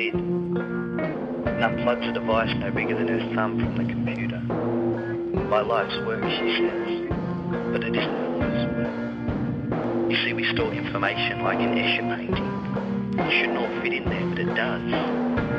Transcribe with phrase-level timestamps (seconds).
[0.00, 4.40] lid and unplugs a device no bigger than her thumb from the computer.
[5.48, 7.10] My life's work, she says,
[7.72, 10.10] but it isn't her life's work.
[10.10, 12.48] You see, we store information like an Escher painting.
[13.18, 14.88] It shouldn't all fit in there, but it does.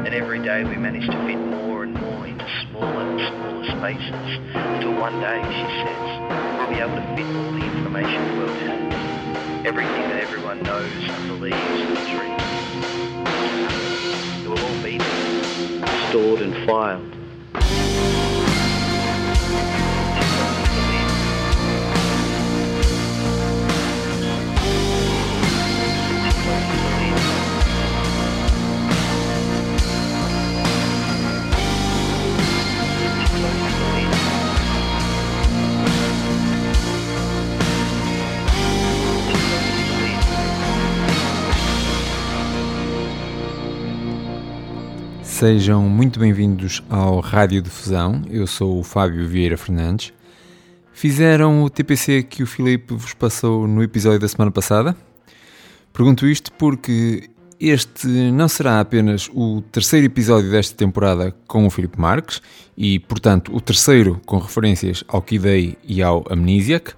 [0.06, 4.28] And every day we manage to fit more and more into smaller and smaller spaces
[4.58, 6.02] until one day, she says,
[6.58, 9.68] we'll be able to fit all the information the world has.
[9.68, 13.11] Everything that everyone knows and believes and dreams.
[16.12, 17.21] Stored and filed.
[45.42, 48.22] Sejam muito bem-vindos ao Rádio Difusão.
[48.30, 50.14] Eu sou o Fábio Vieira Fernandes.
[50.94, 54.96] Fizeram o TPC que o Filipe vos passou no episódio da semana passada?
[55.92, 57.28] Pergunto isto porque
[57.60, 62.40] este não será apenas o terceiro episódio desta temporada com o Filipe Marques
[62.78, 66.94] e, portanto, o terceiro com referências ao Kid A e ao Amnesiac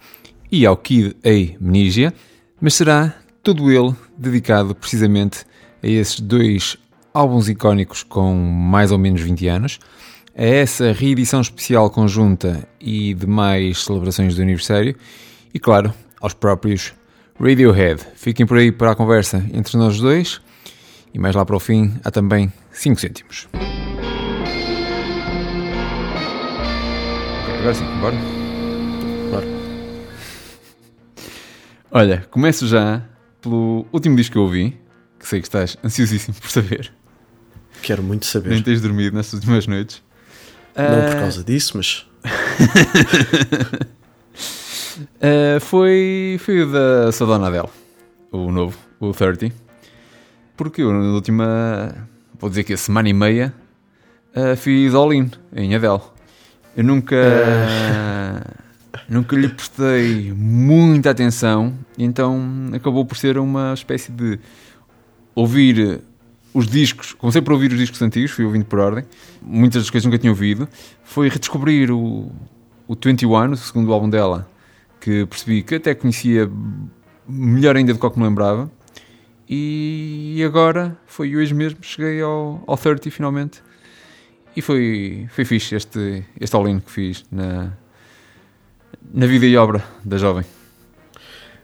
[0.52, 2.14] e ao Kid A Mnesia,
[2.60, 5.46] mas será todo ele dedicado precisamente
[5.82, 6.78] a esses dois
[7.14, 9.80] álbuns icónicos com mais ou menos 20 anos,
[10.36, 14.96] a essa reedição especial conjunta e demais celebrações do aniversário
[15.54, 16.94] e, claro, aos próprios
[17.40, 18.02] Radiohead.
[18.16, 20.42] Fiquem por aí para a conversa entre nós dois
[21.14, 23.48] e mais lá para o fim há também 5 cêntimos.
[27.60, 28.16] Agora sim, bora?
[29.30, 29.46] Bora.
[31.92, 33.04] Olha, começo já
[33.40, 34.78] pelo último disco que eu ouvi,
[35.20, 36.92] que sei que estás ansiosíssimo por saber.
[37.84, 38.50] Quero muito saber.
[38.50, 40.02] Nem tens dormido nestas últimas noites.
[40.76, 42.08] Não por Ah, causa disso, mas
[45.22, 47.70] ah, foi, foi o da Sadona Adele,
[48.32, 49.52] o novo, o 30.
[50.58, 52.08] Porque eu, na última,
[52.40, 53.54] vou dizer que a semana e meia,
[54.36, 56.02] ah, fiz all-in em Adele.
[56.76, 57.16] Eu nunca,
[59.08, 62.42] nunca lhe prestei muita atenção, então
[62.74, 64.40] acabou por ser uma espécie de
[65.36, 66.02] ouvir
[66.54, 69.04] os discos, comecei por ouvir os discos antigos, fui ouvindo por ordem,
[69.42, 70.68] muitas das coisas nunca tinha ouvido,
[71.04, 72.32] foi redescobrir o,
[72.88, 74.48] o 21, o segundo álbum dela,
[75.02, 76.50] que percebi que até conhecia
[77.28, 78.72] melhor ainda do que eu me lembrava,
[79.50, 83.62] e agora foi hoje mesmo, cheguei ao, ao 30 finalmente,
[84.56, 87.74] e foi, foi fixe este, este all-in que fiz na,
[89.12, 90.46] na vida e obra da jovem.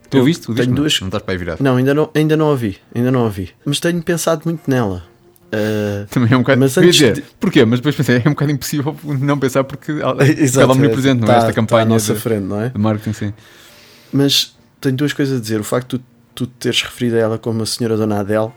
[0.10, 0.76] Tu Eu ouviste tenho Não?
[0.76, 1.64] duas- Não estás para aí virado.
[1.64, 3.50] não, ainda não, ainda não ouvi, ainda não ouvi.
[3.66, 5.04] Mas tenho pensado muito nela.
[5.52, 6.60] Ah, Também é um bocado.
[6.60, 7.66] Mas antes dizer, de- Porquê?
[7.66, 11.28] Mas depois pensei, é um bocado impossível não pensar porque ela exato, ela omnipresente, não
[11.28, 11.32] é?
[11.32, 12.70] tá- Esta tá campanha à nossa de, frente, não é?
[12.70, 13.34] de marketing, sim.
[14.12, 15.60] Mas tenho duas coisas a dizer.
[15.60, 16.04] O facto de
[16.36, 18.50] tu, tu teres referido a ela como a senhora Dona Adele,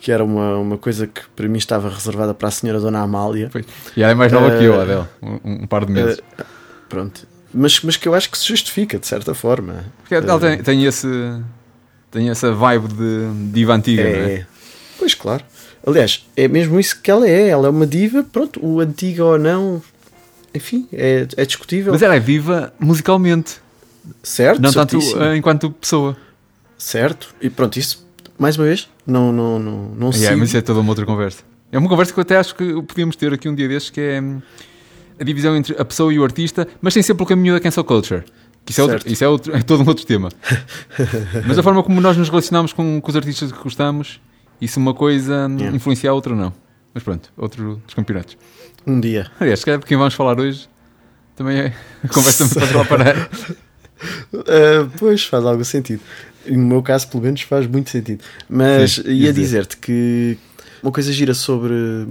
[0.00, 3.50] que era uma, uma coisa que para mim estava reservada para a senhora Dona Amália.
[3.96, 6.20] E ela é mais nova Eh, que eu, Adele, um, um par de meses.
[6.38, 6.44] Ah,
[6.88, 7.26] pronto.
[7.58, 9.84] Mas, mas que eu acho que se justifica, de certa forma.
[10.00, 11.08] Porque ela tem, tem, esse,
[12.10, 14.32] tem essa vibe de diva antiga, não é?
[14.32, 14.46] É.
[14.98, 15.44] Pois claro.
[15.86, 17.48] Aliás, é mesmo isso que ela é.
[17.48, 19.82] Ela é uma diva, pronto, o antiga ou não,
[20.54, 21.92] enfim, é, é discutível.
[21.92, 23.56] Mas ela é diva musicalmente,
[24.22, 25.22] certo, não tanto certíssimo.
[25.22, 26.16] eh, enquanto pessoa.
[26.76, 27.34] Certo.
[27.40, 28.06] E pronto, isso,
[28.38, 30.38] mais uma vez, não, não, não, não Yeah, sigo.
[30.40, 31.42] mas isso é toda uma outra conversa.
[31.72, 34.00] É uma conversa que eu até acho que podíamos ter aqui um dia destes, que
[34.00, 34.22] é
[35.20, 37.84] a divisão entre a pessoa e o artista, mas sem ser pelo caminho da cancel
[37.84, 38.22] culture.
[38.64, 40.28] Que isso, é, outro, isso é, outro- é todo um outro tema.
[41.46, 44.20] mas a forma como nós nos relacionamos com, com os artistas que gostamos,
[44.60, 45.74] isso uma coisa Yeah.
[45.74, 46.52] influencia a outra não.
[46.92, 48.36] Mas pronto, outro dos campeonatos.
[48.86, 49.26] Um dia.
[49.40, 50.68] Aliás, se calhar de quem vamos falar hoje,
[51.36, 51.74] também é
[52.04, 53.28] a conversa me parar.
[54.34, 56.00] Ah, pois, faz algum sentido.
[56.46, 58.22] No meu caso, pelo menos, faz muito sentido.
[58.48, 59.40] Mas Sim, ia ia dizer.
[59.42, 60.38] dizer-te que
[60.82, 62.06] uma coisa gira sobre,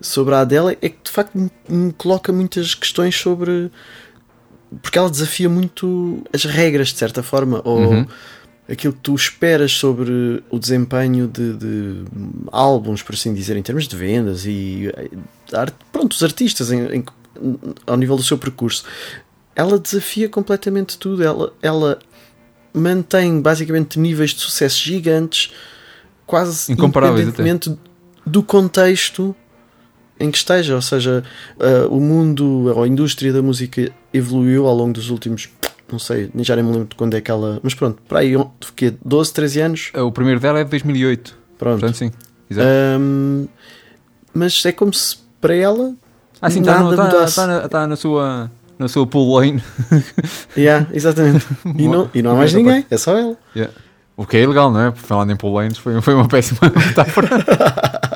[0.00, 3.70] sobre a Adele é que de facto me, me coloca muitas questões sobre.
[4.82, 8.06] Porque ela desafia muito as regras, de certa forma, ou Uhum.
[8.70, 12.04] aquilo que tu esperas sobre o desempenho de, de
[12.52, 17.04] álbuns, por assim dizer, em termos de vendas e eh, pronto, os artistas em- em-
[17.86, 18.84] ao nível do seu percurso.
[19.56, 21.24] Ela desafia completamente tudo.
[21.24, 21.98] Ela, ela
[22.72, 25.50] mantém basicamente níveis de sucesso gigantes,
[26.24, 27.76] quase Incomparáveis independentemente
[28.24, 29.34] do contexto
[30.20, 30.74] em que esteja.
[30.76, 31.24] Ou seja,
[31.58, 35.48] eh, o mundo ou a indústria da música evoluiu ao longo dos últimos,
[35.90, 37.58] não sei, nem já nem me lembro de quando é que ela.
[37.62, 38.34] Mas pronto, para aí,
[38.76, 39.92] que 12, 13 anos.
[39.94, 41.36] O primeiro dela é de 2008.
[41.58, 41.80] Pronto.
[41.80, 42.10] Portanto, sim.
[42.50, 42.68] exato.
[42.68, 43.46] Ahm,
[44.32, 45.94] mas é como se para ela
[46.40, 47.36] Ah, sim, está nada tá, mudasse.
[47.36, 49.62] tá na, tá na sua, na sua pool lane.
[50.56, 51.46] Yeah, exatamente.
[51.76, 53.36] E não, e não há mais ninguém, é só ela.
[53.56, 53.74] Yeah.
[54.16, 54.90] O que é ilegal, não é?
[54.90, 57.28] Porque falando em pool lanes foi, foi uma péssima metáfora.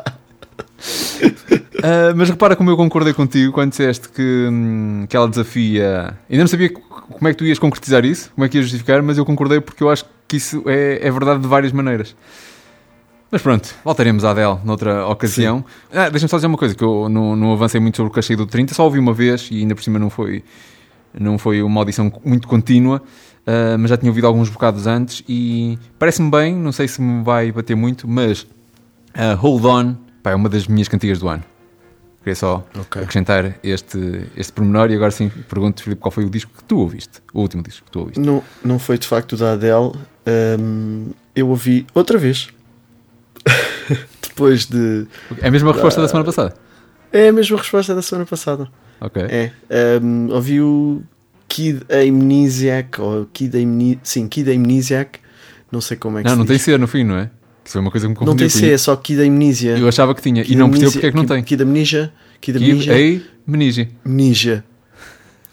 [1.87, 6.17] Ah, mas repara como eu concordei contigo quando disseste que, hum, que ela desafia.
[6.31, 9.03] Ainda não sabia como é que tu ias concretizar isso, como é que ias justificar,
[9.03, 12.17] mas eu concordei porque eu acho que isso é, é verdade de várias maneiras.
[13.31, 15.63] Mas pronto, voltaremos à Adele noutra ocasião.
[15.93, 18.35] Ah, Deixa-me só dizer uma coisa: que eu não, não avancei muito sobre o cachê
[18.35, 20.43] do 30, só ouvi uma vez e ainda por cima não foi,
[21.13, 23.03] não foi uma audição muito contínua,
[23.47, 27.23] ah, mas já tinha ouvido alguns bocados antes e parece-me bem, não sei se me
[27.23, 28.47] vai bater muito, mas
[29.13, 31.45] ah, Hold On pá, é uma das minhas cantigas do ano.
[32.25, 33.03] Queria só Ok.
[33.03, 36.79] acrescentar este, este pormenor e agora sim pergunto, Filipe, qual foi o disco que tu
[36.79, 37.21] ouviste?
[37.35, 38.19] O último disco que tu ouviste?
[38.19, 39.93] Não, não foi de facto da Adele.
[40.27, 42.49] Ahm, eu ouvi outra vez.
[44.23, 45.07] Depois de.
[45.41, 46.55] É a mesma resposta da semana passada?
[47.13, 48.69] É a mesma resposta da semana passada.
[49.01, 49.23] Ok.
[49.23, 49.53] É.
[49.71, 51.03] ahm, ouvi o
[51.47, 54.01] Kid Amnesiac, ou Kid Amni...
[54.03, 55.21] Sim, Kid Amnesiac.
[55.71, 56.65] Não sei como é que Não, se não tem diz.
[56.65, 57.31] C no fim, não é?
[57.65, 58.49] Que foi uma coisa que me Não confundiu.
[58.49, 59.79] tem C, é só Kid Amnesia.
[59.79, 61.43] Eu achava que tinha e Kid não percebo porque é que não Kid- tem.
[61.45, 62.13] Kid Amnesia.
[62.41, 63.23] Kid Kid Amnesia.
[63.47, 63.89] Meninge.
[64.05, 64.65] Amnesia.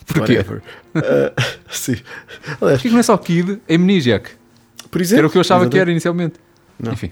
[0.05, 0.37] Porquê?
[0.37, 0.61] Whatever.
[0.95, 1.33] Ah,
[1.71, 1.95] sim.
[2.59, 4.29] Porquê que não é só Kid Amnesiac?
[4.89, 5.19] por Que exemplo.
[5.19, 6.35] era o que eu achava que era inicialmente.
[6.77, 6.91] Não.
[6.91, 7.11] Enfim.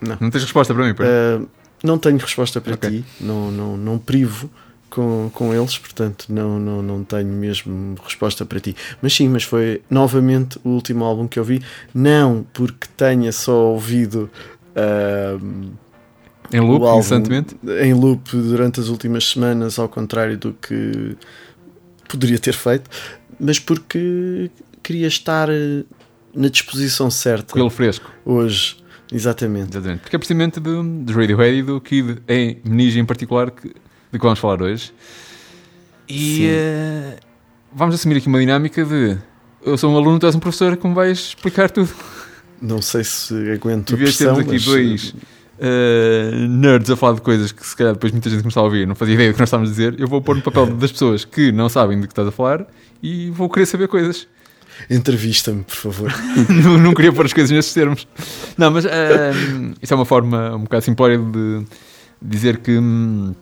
[0.00, 0.16] Não.
[0.18, 1.06] Não tens resposta para mim, pois?
[1.08, 1.42] Ah,
[1.84, 3.04] não tenho resposta para ti.
[3.20, 4.50] Não, não, não privo
[4.90, 8.74] com, com eles, portanto, não, não, não tenho mesmo resposta para ti.
[9.00, 11.62] Mas sim, mas foi novamente o último álbum que eu vi.
[11.94, 14.28] Não porque tenha só ouvido.
[14.76, 15.38] ah,
[16.52, 17.56] em loop, álbum incessantemente.
[17.80, 21.16] em loop durante as últimas semanas, ao contrário do que
[22.08, 22.90] poderia ter feito,
[23.38, 24.50] mas porque
[24.82, 25.84] queria estar eh,
[26.34, 28.10] na disposição certa Com ele fresco.
[28.24, 28.76] hoje.
[29.12, 29.70] Exatamente.
[29.76, 30.00] Exatamente.
[30.00, 33.72] Porque é precisamente do, do Radiohead e do Kid A Meninge em particular que,
[34.12, 34.92] de que vamos falar hoje.
[36.08, 37.18] E eh,
[37.72, 39.18] vamos assumir aqui uma dinâmica de
[39.64, 41.90] eu sou um aluno, tu és um professor que me vais explicar tudo.
[42.60, 45.14] Não sei se aguento a pressão, termos aqui mas, dois
[45.58, 48.86] eh, nerds a falar de coisas que se calhar depois muita gente começar a ouvir
[48.86, 50.90] não fazia ideia do que nós estávamos a dizer, eu vou pôr no papel das
[50.90, 52.66] pessoas que não sabem do que estás a falar
[53.02, 54.26] e vou querer saber coisas.
[54.88, 56.14] Entrevista-me, por favor.
[56.48, 58.08] não, não queria pôr as coisas nesses termos.
[58.56, 59.32] Não, mas eh,
[59.82, 61.64] isso é uma forma um bocado simplória de
[62.22, 63.34] dizer que, hum,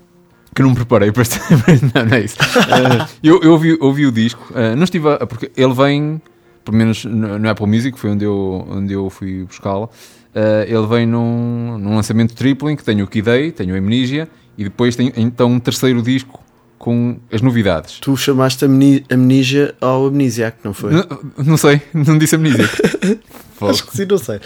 [0.55, 1.39] que não me preparei para este.
[1.95, 2.37] não, não é isso.
[2.41, 6.21] Eh, eu eu ouvi, ouvi o disco, eh, não estive a, porque ele vem,
[6.65, 9.91] pelo menos no, Apple Music, foi onde eu, onde eu fui buscá-lo.
[10.35, 13.79] eh, ele vem num, num lançamento triplo em que tenho o Kid A, tenho a
[13.79, 16.43] Amnesia e depois tenho então um terceiro disco
[16.79, 17.99] com as novidades.
[18.01, 20.93] Tu chamaste amnesia ao amnesiac, não foi?
[20.93, 21.05] Não,
[21.45, 22.69] não sei, não disse Amnesia.
[23.61, 24.41] Acho que sim, não sei.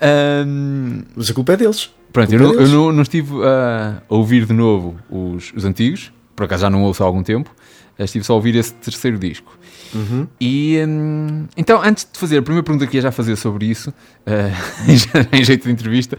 [0.00, 1.90] Ahm, Mas a culpa é deles.
[2.16, 6.44] Pronto, eu, não, eu não, não estive a ouvir de novo os, os antigos, por
[6.44, 7.54] acaso já não ouço há algum tempo,
[7.98, 9.58] eh, estive só a ouvir esse terceiro disco.
[9.94, 10.26] Uhum.
[10.40, 13.92] E hum, então, antes de fazer a primeira pergunta que ia já fazer sobre isso,
[14.24, 14.50] eh,
[15.30, 16.16] em jeito de entrevista,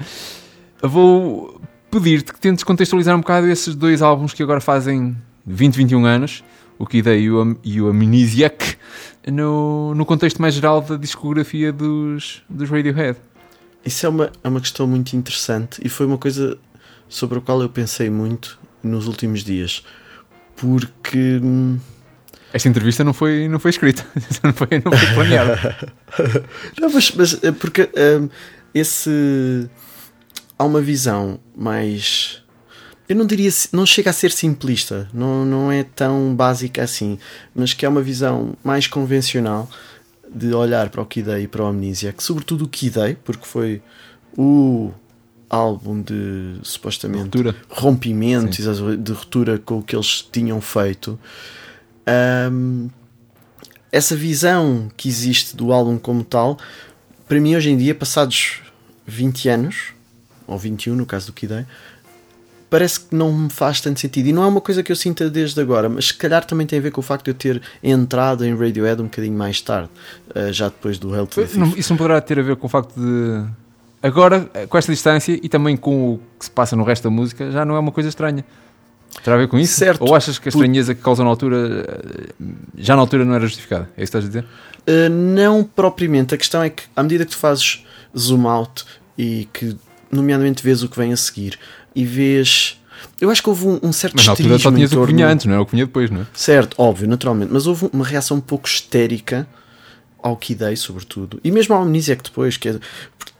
[0.83, 1.59] vou
[1.89, 5.17] pedir-te que tentes contextualizar um bocado esses dois álbuns que agora fazem
[5.47, 6.43] 20, 21 anos,
[6.77, 8.75] o Kid A e o, Am- e o Amnesiac,
[9.31, 13.17] no, no contexto mais geral da discografia dos, dos Radiohead.
[13.87, 16.57] Isso é uma, é uma questão muito interessante e foi uma coisa
[17.07, 19.81] sobre a qual eu pensei muito nos últimos dias.
[20.57, 21.39] Porque.
[21.41, 21.79] hum,
[22.51, 24.05] Esta entrevista não foi, não foi escrita,
[24.43, 25.93] não foi, não foi planeada.
[26.77, 28.27] Não, mas, mas é porque hum,
[28.73, 29.69] esse.
[30.59, 32.43] Há uma visão mais.
[33.07, 33.49] Eu não diria.
[33.71, 37.17] Não chega a ser simplista, não, não é tão básica assim,
[37.55, 39.69] mas que é uma visão mais convencional
[40.33, 43.15] de olhar para o Kid A e para o Amnesia, que sobretudo o Kid A,
[43.23, 43.81] porque foi
[44.37, 44.91] o
[45.49, 47.55] álbum de supostamente Ruptura.
[47.69, 51.19] rompimento, exato, de ruptura com o que eles tinham feito.
[52.51, 52.89] Hum,
[53.91, 56.57] essa visão que existe do álbum como tal,
[57.27, 58.61] para mim hoje em dia, passados
[59.05, 59.93] 20 anos,
[60.45, 61.65] ou 21 no caso do Kid A,
[62.69, 64.27] parece que não me faz tanto sentido.
[64.27, 66.79] E não é uma coisa que eu sinta desde agora, mas se calhar também tem
[66.79, 69.89] a ver com o facto de eu ter entrado em Radiohead um bocadinho mais tarde,
[70.35, 71.77] eh, já depois do Hell to the Thief.
[71.77, 73.43] Isso não poderá ter a ver com o facto de.
[74.01, 77.49] Agora, com esta distância e também com o que se passa no resto da música,
[77.51, 78.45] já não é uma coisa estranha.
[79.23, 79.73] Terá a ver com isso?
[79.73, 80.01] Certo.
[80.01, 82.45] Ou achas que a estranheza que causou na altura eh,
[82.77, 83.89] já na altura não era justificada?
[83.97, 84.45] É isso que estás a dizer?
[84.87, 86.35] Uh, não propriamente.
[86.35, 87.85] A questão é que, à medida que tu fazes
[88.17, 88.85] zoom out
[89.17, 89.75] e que,
[90.11, 91.57] nomeadamente, vês o que vem a seguir
[91.97, 92.79] e vês.
[93.19, 95.15] Eu acho que houve um, um certo Mas na altura só tinhas o que torno-
[95.15, 95.59] vinha antes, não é?
[95.59, 96.25] O que vinha depois, não é?
[96.33, 97.51] Certo, óbvio, naturalmente.
[97.51, 99.47] Mas houve uma reação um pouco histérica
[100.21, 101.39] ao Kid A, sobretudo.
[101.43, 102.73] E mesmo ao Amnesiac depois, que, é,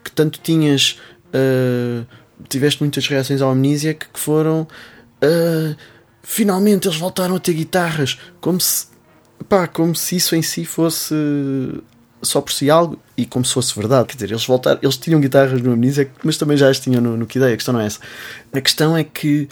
[0.04, 2.06] que tanto tinhas uh,
[2.50, 5.76] tiveste muitas reações ao Amnesiac que foram uh,
[6.24, 8.88] finalmente eles voltaram a ter guitarras, como se
[9.48, 11.14] pá, como se isso em si fosse
[12.28, 14.08] só por si algo e como se fosse verdade.
[14.08, 17.18] Quer dizer, eles voltaram, eles tinham guitarras no Amnesia, mas também já as tinham no,
[17.18, 17.56] no A.
[17.56, 18.00] Questão não é essa.
[18.54, 19.48] A questão é que,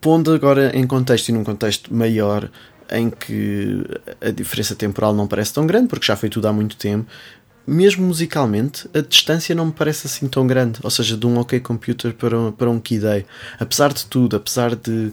[0.00, 2.50] pondo agora em contexto e num contexto maior,
[2.90, 3.84] em que
[4.20, 7.06] a diferença temporal não parece tão grande, porque já foi tudo há muito tempo,
[7.66, 10.80] mesmo musicalmente, a distância não me parece assim tão grande.
[10.82, 13.62] Ou seja, de um OK Computer para um, para um A.
[13.62, 15.12] Apesar de tudo, apesar de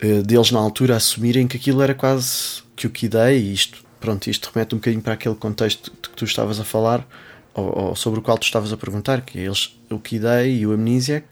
[0.00, 4.28] eh, deles na altura assumirem que aquilo era quase que o A, e isto pronto,
[4.28, 7.06] isto remete um bocadinho para aquele contexto de que tu estavas a falar,
[7.54, 10.66] ou, ou sobre o qual tu estavas a perguntar, que eles, o Kid A e
[10.66, 11.26] o Amnesiac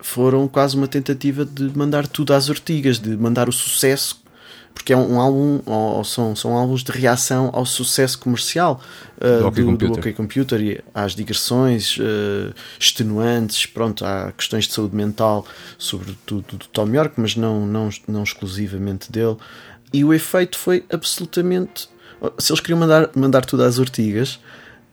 [0.00, 4.22] foram quase uma tentativa de mandar tudo às ortigas, de mandar o sucesso,
[4.74, 8.80] porque é um álbum, ou são, são álbuns de reação ao sucesso comercial
[9.16, 14.68] uh, do, OK do, do OK Computer e às digressões uh, extenuantes, pronto, há questões
[14.68, 15.46] de saúde mental,
[15.78, 19.36] sobretudo do Tom York, mas não, não, não exclusivamente dele.
[19.92, 21.88] E o efeito foi absolutamente
[22.38, 24.40] se eles queriam mandar, mandar tudo às ortigas,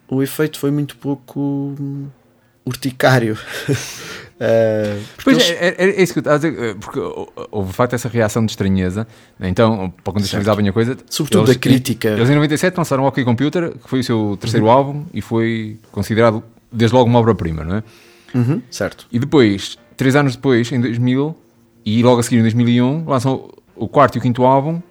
[0.07, 1.75] o efeito foi muito pouco
[2.65, 3.37] urticário.
[4.35, 5.49] Uh, pois eles...
[5.61, 6.99] é, é, é, isso que eu estava a dizer, eh, porque
[7.51, 9.07] houve de facto essa reação de estranheza.
[9.39, 12.09] Então, para contextualizar bem a coisa, sobretudo eles, da crítica.
[12.09, 14.71] Eles em 97 lançaram o OK Computer, que foi o seu terceiro uhum.
[14.73, 17.83] álbum e foi considerado desde logo uma obra-prima, não é?
[18.33, 19.07] Uhum, certo.
[19.09, 21.33] E depois, três anos depois, em 2000,
[21.85, 24.81] e logo a seguir em 2001, lançam o quarto e o quinto álbum,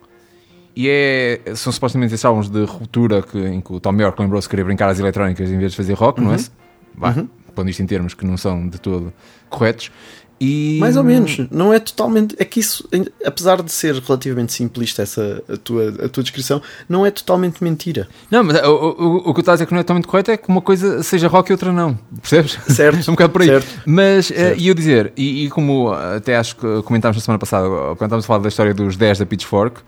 [0.76, 4.48] e é, são supostamente esses álbuns de ruptura que, em que o Tom York lembrou-se
[4.48, 6.26] querer brincar às eletrónicas em vez de fazer rock, uhum.
[6.26, 6.36] não é?
[6.36, 6.44] Uhum.
[6.96, 7.28] Bah, uhum.
[7.54, 9.12] Pondo isto em termos que não são de todo
[9.48, 9.90] corretos.
[10.40, 10.78] E...
[10.80, 12.34] Mais ou menos, não é totalmente.
[12.38, 12.88] É que isso,
[13.24, 18.08] apesar de ser relativamente simplista essa a tua, a tua descrição, não é totalmente mentira.
[18.30, 20.32] Não, mas o, o, o que eu estou a dizer que não é totalmente correto
[20.32, 22.58] é que uma coisa seja rock e outra não, percebes?
[22.68, 22.98] Certo.
[23.08, 23.48] é um bocado por aí.
[23.48, 23.82] Certo.
[23.86, 24.60] Mas, eh, certo.
[24.60, 28.24] E eu dizer, e, e, como até acho que comentámos na semana passada, quando estávamos
[28.24, 29.82] a falar da história dos 10 da Pitchfork,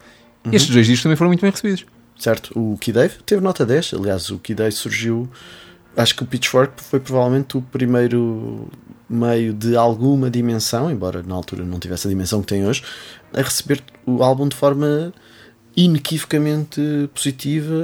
[0.46, 0.52] Uhum.
[0.52, 1.84] Estes dois discos também foram muito bem recebidos.
[2.16, 3.94] Certo, o Key Dave teve nota 10.
[3.94, 5.28] Aliás, o Key Dave surgiu.
[5.96, 8.68] Acho que o Pitchfork foi provavelmente o primeiro
[9.08, 12.82] meio de alguma dimensão, embora na altura não tivesse a dimensão que tem hoje,
[13.32, 15.12] a receber o álbum de forma
[15.76, 16.80] inequivocamente
[17.14, 17.74] positiva,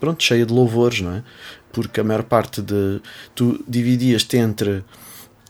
[0.00, 1.22] pronto, cheia de louvores, não é?
[1.72, 3.00] Porque a maior parte de.
[3.34, 4.84] Tu dividias-te entre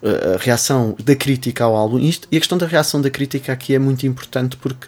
[0.02, 1.98] a reação da crítica ao álbum.
[1.98, 4.86] E a questão da reação da crítica aqui é muito importante porque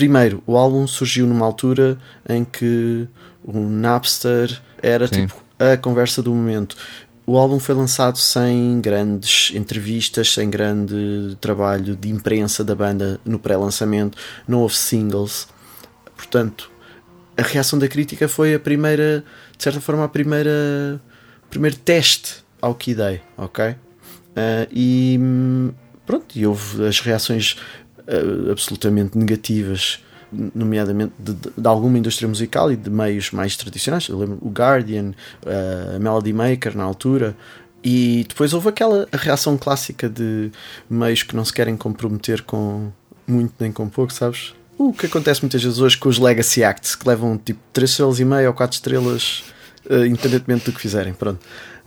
[0.00, 3.06] primeiro, o álbum surgiu numa altura em que
[3.44, 5.26] o Napster era Sim.
[5.26, 6.74] tipo a conversa do momento.
[7.26, 13.38] O álbum foi lançado sem grandes entrevistas, sem grande trabalho de imprensa da banda no
[13.38, 14.16] pré-lançamento,
[14.48, 15.46] não houve singles.
[16.16, 16.70] Portanto,
[17.36, 19.22] a reação da crítica foi a primeira,
[19.54, 20.98] de certa forma, a primeira,
[21.44, 23.68] o primeiro teste ao que dei, ok?
[23.68, 23.76] Uh,
[24.72, 25.72] e hum,
[26.06, 27.58] pronto, e houve as reações
[28.06, 30.02] uh, absolutamente negativas,
[30.54, 34.08] nomeadamente de, de, alguma indústria musical e de meios mais tradicionais.
[34.08, 35.12] Eu lembro o Guardian,
[35.44, 37.36] uh, a Melody Maker na altura.
[37.82, 40.50] E depois houve aquela reação clássica de
[40.88, 42.92] meios que não se querem comprometer com
[43.26, 44.54] muito nem com pouco, sabes?
[44.76, 48.20] O que acontece muitas vezes hoje com os Legacy Acts, que levam tipo 3 estrelas
[48.20, 49.44] e meia ou 4 estrelas,
[49.86, 51.14] uh, independentemente do que fizerem.
[51.14, 51.40] Pronto.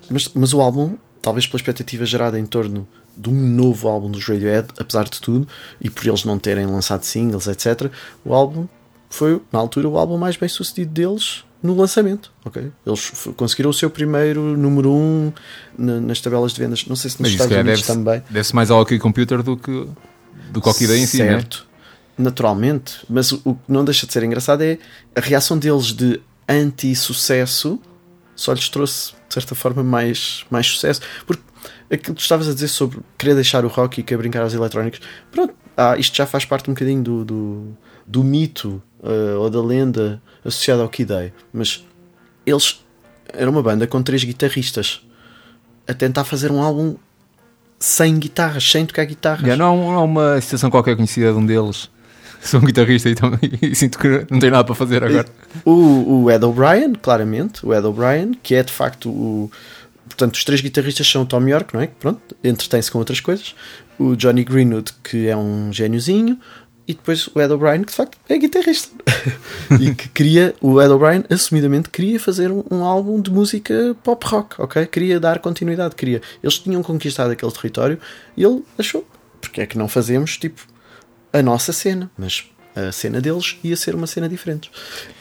[0.09, 4.25] Mas, mas o álbum, talvez pela expectativa gerada em torno de um novo álbum dos
[4.25, 5.47] Radiohead, apesar de tudo,
[5.79, 7.91] e por eles não terem lançado singles, etc.,
[8.25, 8.67] o álbum
[9.09, 12.31] foi, na altura, o álbum mais bem sucedido deles no lançamento.
[12.43, 15.33] ok Eles conseguiram o seu primeiro número 1 um
[15.77, 16.85] na, nas tabelas de vendas.
[16.87, 18.23] Não sei se nos Mas Estados Unidos deve também.
[18.29, 19.87] Deve-se mais ao OK Computer do que
[20.51, 21.65] do que ideia em si, Certo,
[22.17, 22.25] né?
[22.25, 22.97] naturalmente.
[23.09, 24.77] Mas o, o que não deixa de ser engraçado é
[25.15, 27.79] a reação deles de anti-sucesso
[28.35, 31.01] só lhes trouxe, de certa forma, mais, mais sucesso.
[31.25, 31.43] Porque
[31.93, 34.53] aquilo que tu estavas a dizer sobre querer deixar o rock e querer brincar aos
[34.53, 34.99] eletrónicos,
[35.31, 39.61] pronto, ah, isto já faz parte um bocadinho do, do, do mito uh, ou da
[39.61, 41.85] lenda associada ao Kid Day, mas
[42.45, 42.83] eles
[43.31, 45.01] eram uma banda com três guitarristas
[45.87, 46.95] a tentar fazer um álbum
[47.79, 49.43] sem guitarras, sem tocar guitarras.
[49.43, 51.91] Yeah, não, há, não há uma situação qualquer conhecida de um deles.
[52.41, 55.27] Sou um guitarrista e, também, e sinto que não tem nada para fazer agora.
[55.65, 59.51] O, o Ed O'Brien, claramente, o Ed O'Brien, que é de facto o,
[60.05, 61.87] portanto, os três guitarristas são o Tom York, não é?
[61.87, 63.55] Pronto, entretém-se com outras coisas.
[63.97, 66.39] O Johnny Greenwood, que é um gêniozinho.
[66.85, 68.93] E depois o Ed O'Brien, que de facto é guitarrista.
[69.79, 74.25] e que queria, o Ed O'Brien, assumidamente, queria fazer um, um, álbum de música pop
[74.27, 74.85] rock, ok?
[74.87, 76.21] Queria dar continuidade, queria.
[76.41, 77.97] Eles tinham conquistado aquele território
[78.35, 79.07] e ele achou,
[79.39, 80.61] porque é que não fazemos, tipo,
[81.31, 82.11] a nossa cena?
[82.17, 84.71] Mas a cena deles ia ser uma cena diferente.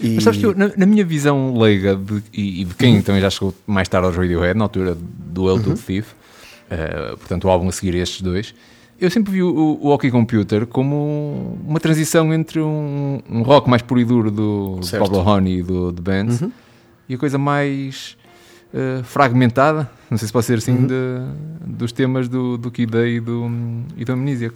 [0.00, 0.14] E...
[0.14, 3.02] Mas sabes que eu, na, na, minha visão leiga de, e, e, de quem uhum.
[3.02, 5.74] também já chegou mais tarde aos Radiohead, na altura do El uhum.
[5.74, 8.54] Thief, uh, portanto, o álbum a seguir estes dois,
[8.98, 13.82] eu sempre vi o, o OK Computer como uma transição entre um, um rock mais
[13.82, 16.52] puro e duro do, Pablo Honey e do The Bands uhum.
[17.08, 18.16] e a coisa mais
[18.72, 20.86] uh, fragmentada, não sei se pode ser assim, uhum.
[20.86, 20.94] de,
[21.66, 23.50] dos temas do, do Kid Day e do,
[23.96, 24.54] e do Amnesiac.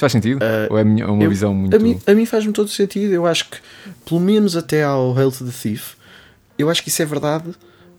[0.00, 0.38] Isto faz sentido?
[0.38, 1.76] Uh, Ou é uma eu, visão muito.
[1.76, 3.12] A mim, a mim faz-me todo sentido.
[3.12, 3.58] Eu acho que,
[4.06, 5.92] pelo menos até ao Hail to the Thief,
[6.58, 7.50] eu acho que isso é verdade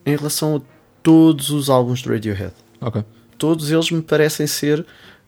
[0.03, 0.61] em relação a
[1.03, 2.53] todos os álbuns do Radiohead.
[2.81, 3.03] Ok.
[3.37, 4.83] Todos eles me parecem ser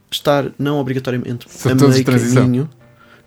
[0.09, 2.69] estar não obrigatoriamente São a meio caminho.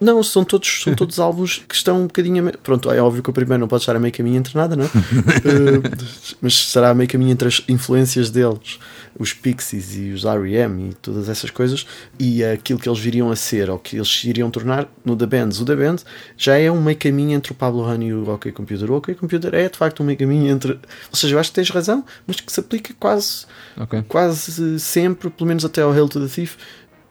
[0.01, 2.49] Não, são todos, são todos álbuns que estão um bocadinho.
[2.49, 4.75] A Pronto, é óbvio que o primeiro não pode estar a meio caminho entre nada,
[4.75, 4.89] não é?
[4.89, 5.97] uh,
[6.43, 8.81] mas será a meio caminho entre as influências deles,
[9.19, 10.91] os Pixies e os R.E.M.
[10.91, 11.87] e todas essas coisas,
[12.19, 15.61] e aquilo que eles viriam a ser, ou que eles iriam tornar no The Bands.
[15.61, 16.05] O The Bands
[16.37, 18.91] já é um meio caminho entre o Pablo Honey e o OK Computer.
[18.91, 20.73] O OK Computer é de facto um meio caminho entre.
[20.73, 23.47] Ou seja, eu acho que tens razão, mas que se aplica quase,
[23.77, 24.03] okay.
[24.03, 26.57] quase sempre, pelo menos até ao Hail to the Thief.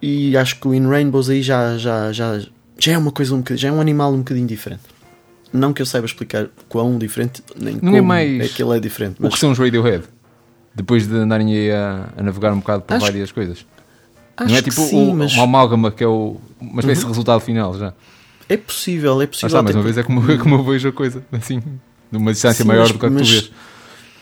[0.02, 2.40] E acho que o In Rainbows aí já, já, já
[2.78, 4.84] já é uma coisa um bocadinho, já é um animal um bocadinho diferente.
[5.52, 8.76] Não que eu saiba explicar quão diferente, nem não como é, mais é que ele
[8.76, 9.16] é diferente.
[9.20, 9.32] Mas...
[9.32, 10.04] O que são os Radiohead?
[10.76, 13.66] Depois de andarem aí a, a navegar um bocado por acho, várias coisas.
[14.36, 15.34] Acho não é tipo sim, o, mas...
[15.34, 17.08] uma amálgama que é o, uma espécie uhum.
[17.08, 17.94] de resultado final já.
[18.50, 19.58] É possível, é possível.
[19.58, 21.62] Ah, mais uma vez é como, é como eu vejo a coisa, assim,
[22.12, 23.52] numa distância sim, maior mas, do que a que tu vês.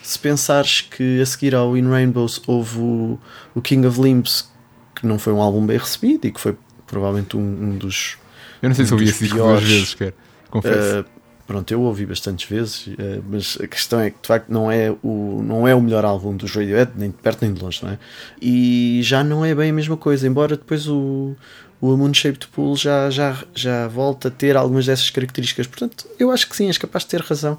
[0.02, 3.20] Se pensares que a seguir ao In Rainbows houve o,
[3.56, 4.50] o King of Limbs,
[4.96, 6.56] que não foi um álbum bem recebido e que foi
[6.86, 8.18] provavelmente um, um dos
[8.64, 10.14] eu não sei se ouvi esse disco duas vezes, quer.
[10.50, 11.02] Confesso.
[11.02, 11.06] Uh,
[11.46, 14.92] pronto, eu ouvi bastantes vezes, uh, mas a questão é que de facto não é
[15.04, 17.92] o, não é o melhor álbum dos Radiohead, nem de perto nem de longe, não
[17.92, 18.00] é?
[18.42, 21.36] E já não é bem a mesma coisa, embora depois o,
[21.82, 25.68] o Moon Shaped Pool já, já, já volta a ter algumas dessas características.
[25.68, 27.58] Portanto, eu acho que sim, és capaz de ter razão.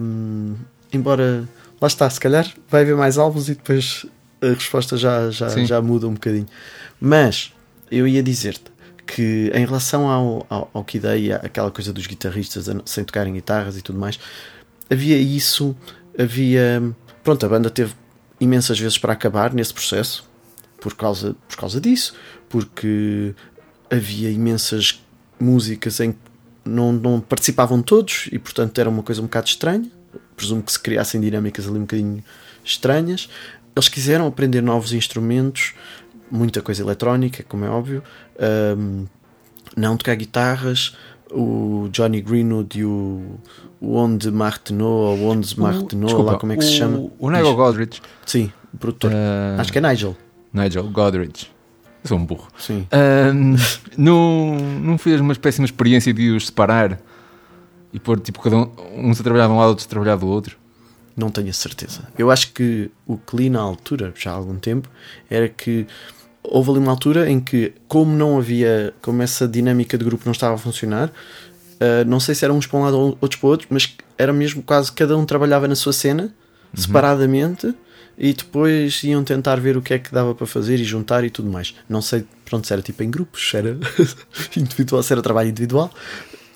[0.00, 0.54] Um,
[0.92, 1.48] embora,
[1.80, 4.04] lá está, se calhar vai haver mais álbuns e depois
[4.42, 6.48] a resposta já, já, já muda um bocadinho.
[7.00, 7.52] Mas
[7.90, 8.71] eu ia dizer-te
[9.14, 13.76] que em relação ao, ao, ao que ideia, aquela coisa dos guitarristas sem tocarem guitarras
[13.76, 14.18] e tudo mais,
[14.90, 15.76] havia isso,
[16.18, 16.82] havia.
[17.22, 17.92] Pronto, a banda teve
[18.40, 20.26] imensas vezes para acabar nesse processo
[20.80, 22.14] por causa, por causa disso,
[22.48, 23.34] porque
[23.90, 25.04] havia imensas
[25.38, 26.18] músicas em que
[26.64, 29.90] não, não participavam todos e portanto era uma coisa um bocado estranha.
[30.34, 32.24] Presumo que se criassem dinâmicas ali um bocadinho
[32.64, 33.28] estranhas.
[33.76, 35.74] Eles quiseram aprender novos instrumentos,
[36.32, 38.02] muita coisa eletrónica, como é óbvio,
[38.76, 39.06] um,
[39.76, 40.96] não tocar guitarras.
[41.34, 43.38] O Johnny Greenwood e o,
[43.80, 47.10] o Onde Martineau, ou Onde Martineau, lá como é que o, se chama?
[47.18, 48.02] O Nigel Godrich.
[48.26, 49.12] Sim, o produtor.
[49.12, 50.14] Uh, Acho que é Nigel.
[50.52, 51.50] Nigel Godrich.
[52.04, 52.48] Eu sou um burro.
[52.58, 52.86] Sim.
[53.96, 57.00] Não, não fez uma péssima experiência de os separar
[57.92, 60.26] e pôr tipo cada um, uns a trabalhar de um lado, outros a trabalhar do
[60.26, 60.58] outro?
[61.16, 62.08] Não tenho a certeza.
[62.18, 64.88] Eu acho que o que li na altura, já há algum tempo,
[65.30, 65.86] era que
[66.42, 70.32] houve ali uma altura em que, como não havia, como essa dinâmica de grupo não
[70.32, 73.46] estava a funcionar, uh, não sei se eram uns para um lado ou outros para
[73.46, 76.30] o outro, mas era mesmo quase cada um trabalhava na sua cena, uhum.
[76.82, 77.74] separadamente,
[78.18, 81.30] e depois iam tentar ver o que é que dava para fazer e juntar e
[81.30, 81.74] tudo mais.
[81.88, 83.76] Não sei, pronto, se era tipo em grupos, se era
[84.56, 85.90] individual, se era trabalho individual,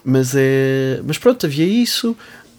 [0.04, 1.00] mas é.
[1.04, 2.16] Mas pronto, havia isso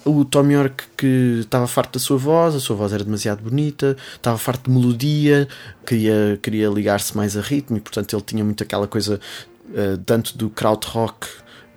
[0.07, 3.97] o Tom York que estava farto da sua voz, a sua voz era demasiado bonita,
[4.15, 5.47] estava farto de melodia,
[5.85, 9.19] queria, queria ligar-se mais a ritmo e portanto ele tinha muito aquela coisa
[9.69, 11.27] uh, tanto do krautrock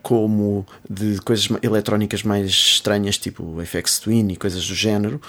[0.03, 5.21] como de coisas eletrónicas mais estranhas, tipo FX Twin e coisas do género.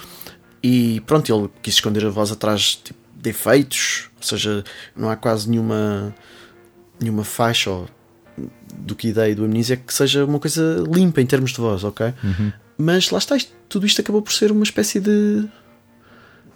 [0.62, 4.64] E pronto, ele quis esconder a voz atrás tipo, de efeitos, ou seja,
[4.96, 6.14] não há quase nenhuma,
[6.98, 7.86] nenhuma faixa ou,
[8.74, 12.14] do que ideia do Amnesia que seja uma coisa limpa em termos de voz, ok?
[12.24, 12.52] Uhum.
[12.76, 15.46] Mas lá está, isto, tudo isto acabou por ser uma espécie de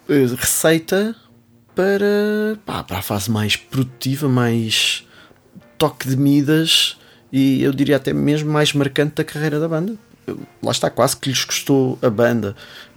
[0.08, 1.14] uh, receita
[1.74, 5.06] para, pá, para a fase mais produtiva, mais
[5.78, 6.96] toque de Midas
[7.30, 9.94] e eu diria até mesmo mais marcante da carreira da banda.
[10.60, 12.56] Lá está, quase que lhes custou a banda.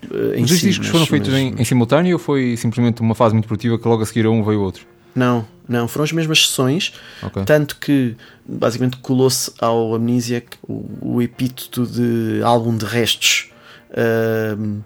[0.10, 1.40] Uh, em Os si, discos foram feitos mas...
[1.40, 4.32] em, em, simultâneo ou foi simplesmente uma fase muito produtiva que logo a seguir a
[4.32, 4.88] um veio outro?
[5.14, 7.44] Não, não, foram as mesmas sessões, okay.
[7.46, 13.52] tanto que basicamente colou-se ao Amnesiac o, o, epíteto de álbum de restos,
[13.92, 14.82] uh,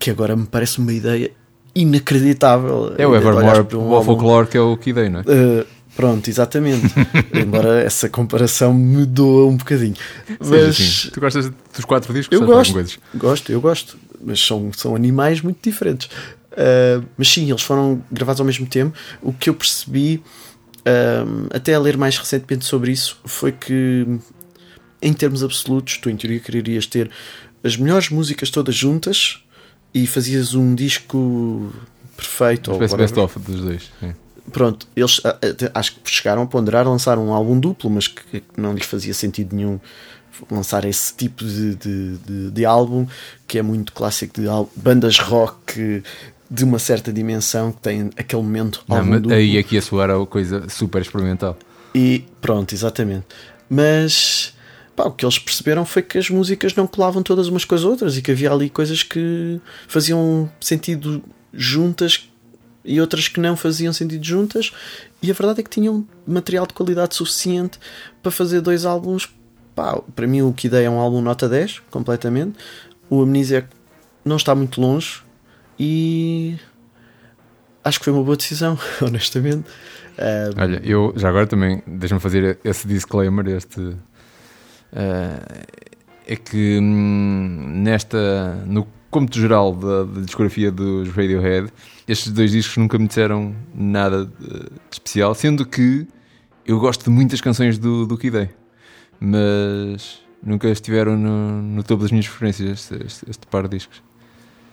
[0.00, 1.30] que agora me parece uma ideia
[1.72, 2.94] inacreditável.
[2.98, 5.22] É o Evermore, um o folclore que é o que ideia, não é?
[5.22, 6.92] Uh, pronto, exatamente.
[7.32, 9.94] Embora essa comparação me doa um bocadinho.
[10.40, 11.10] Mas assim.
[11.10, 12.36] tu gostas dos quatro discos?
[12.36, 12.74] Eu gosto,
[13.14, 16.10] gosto, eu gosto, mas são, são animais muito diferentes.
[16.52, 18.96] Uh, mas sim, eles foram gravados ao mesmo tempo.
[19.22, 20.22] O que eu percebi,
[21.50, 24.06] até a ler mais recentemente sobre isso, foi que,
[25.00, 27.10] em termos absolutos, tu em teoria querias ter
[27.62, 29.42] as melhores músicas todas juntas
[29.94, 31.72] e fazias um disco
[32.16, 32.72] perfeito.
[32.72, 32.98] Ou whatever.
[32.98, 33.90] best-of dos dois.
[34.00, 34.14] sim.
[34.50, 38.42] Pronto, eles ah, até acho que chegaram a ponderar lançar um álbum duplo, mas que,
[38.56, 39.78] não lhes fazia sentido nenhum
[40.50, 43.06] lançar esse tipo de, de, de, de álbum
[43.46, 46.02] que é muito clássico de bandas rock
[46.52, 49.32] de uma certa dimensão que tem aquele momento mas duplo.
[49.32, 51.56] aí aqui a soar é uma coisa super experimental.
[51.94, 53.24] E pronto, exatamente.
[53.70, 54.52] Mas
[54.94, 57.84] pá, o que eles perceberam foi que as músicas não colavam todas umas com as
[57.84, 62.28] outras e que havia ali coisas que faziam sentido juntas
[62.84, 64.72] e outras que não faziam sentido juntas.
[65.22, 67.78] E a verdade é que tinham material de qualidade suficiente
[68.22, 69.26] para fazer dois álbuns.
[69.74, 72.58] Pá, para mim, o que ideia é um álbum nota 10, completamente.
[73.08, 73.66] O Amnesia
[74.22, 75.22] não está muito longe
[75.78, 76.56] e
[77.84, 79.68] acho que foi uma boa decisão, honestamente.
[80.18, 83.96] Ah, Olha, eu já agora também, deixa-me fazer esse disclaimer, este
[84.92, 85.64] eh,
[86.26, 91.72] é que hum, nesta, no cômputo geral da, da discografia dos Radiohead,
[92.06, 96.06] estes dois discos nunca me disseram nada de, de especial, sendo que
[96.66, 98.50] eu gosto de muitas canções do, do Kid
[99.24, 104.02] mas nunca estiveram no, no topo das minhas preferências este, este, este par de discos.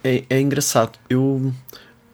[0.03, 0.97] É, é engraçado.
[1.09, 1.53] Eu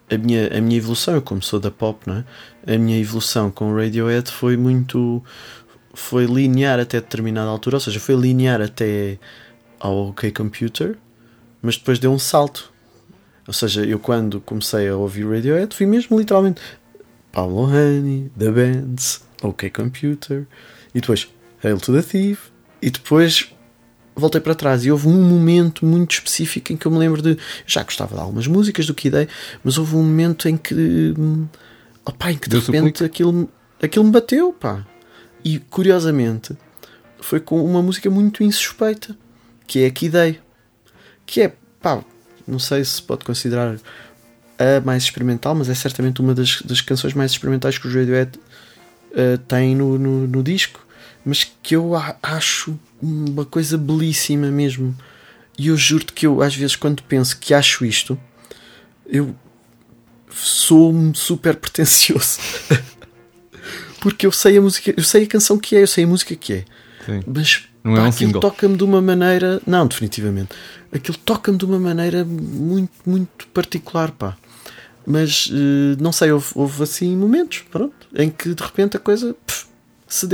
[0.10, 2.76] a minha, a minha evolução, eu como sou da pop, não é?
[2.76, 5.24] A minha evolução com o Radiohead foi muito
[5.94, 9.18] foi linear até determinada altura, ou seja, foi linear até
[9.80, 10.98] ao OK Computer,
[11.62, 12.72] mas depois deu um salto.
[13.48, 16.62] Ou seja, eu quando comecei a ouvir Radiohead fui mesmo literalmente
[17.32, 20.48] Pablo Honey, The Bands, OK Computer
[20.94, 21.30] e depois
[21.64, 22.50] Hail to the Thief
[22.82, 23.55] e depois
[24.16, 27.38] voltei para trás e houve um momento muito específico em que eu me lembro de.
[27.66, 29.28] Já gostava de algumas músicas do Kid A,
[29.64, 31.14] mas houve um momento em que.
[31.18, 31.48] hum,
[32.06, 33.50] opá, em que de o repente aquilo,
[33.82, 34.86] aquilo me bateu, pá.
[35.44, 36.56] E curiosamente
[37.20, 39.16] foi com uma música muito insuspeita,
[39.68, 40.36] que é a Kid A,
[41.26, 42.04] que é, pá,
[42.48, 43.78] não sei se pode considerar
[44.58, 48.40] a mais experimental, mas é certamente uma das, das canções mais experimentais que os Radiohead
[49.12, 50.85] uh, têm no, no, no disco,
[51.26, 54.96] mas que eu acho uma coisa belíssima mesmo.
[55.58, 58.18] E eu juro-te que eu, às vezes, quando penso que acho isto,
[59.08, 59.36] eu
[60.30, 62.40] sou-me super pretencioso.
[64.00, 66.36] Porque eu sei a música, eu sei a canção que é, eu sei a música
[66.36, 66.66] que é.
[67.06, 67.22] Sim.
[67.26, 69.60] Mas Não é pá, um aquilo toca-me de uma maneira.
[69.66, 70.50] Não, definitivamente.
[70.92, 74.38] Aquilo toca-me de uma maneira muito, muito particular, pá.
[75.08, 79.36] Mas eh, não sei, houve, houve assim momentos, pronto, em que de repente a coisa
[79.46, 79.66] pff,
[80.08, 80.28] se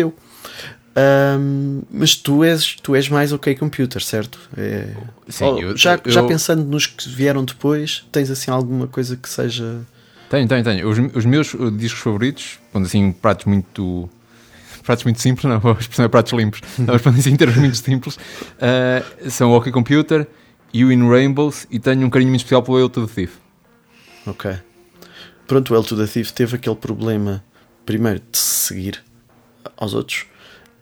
[0.96, 4.38] Ahm, mas tu és, tu és mais OK Computer, certo?
[4.58, 4.94] É-
[5.30, 9.30] Sim, eu- já, eu- já pensando nos que vieram depois, tens assim alguma coisa que
[9.30, 9.82] seja.
[10.30, 10.90] Tenho, tenho, tenho.
[10.90, 14.10] Os, os meus uh, discos favoritos, quando assim pratos muito.
[14.84, 17.78] Pratos muito simples, não, expressão é pratos limpos, não, mas quando assim em termos muito
[17.78, 20.28] simples, uh, são o OK Computer
[20.74, 23.34] o In Rainbows, e tenho um carinho muito especial pelo Hail to the Thief.
[24.26, 24.58] Ok.
[25.48, 27.44] Pronto, o El to the Thief teve aquele problema,
[27.86, 29.04] primeiro, de se seguir
[29.76, 30.26] aos outros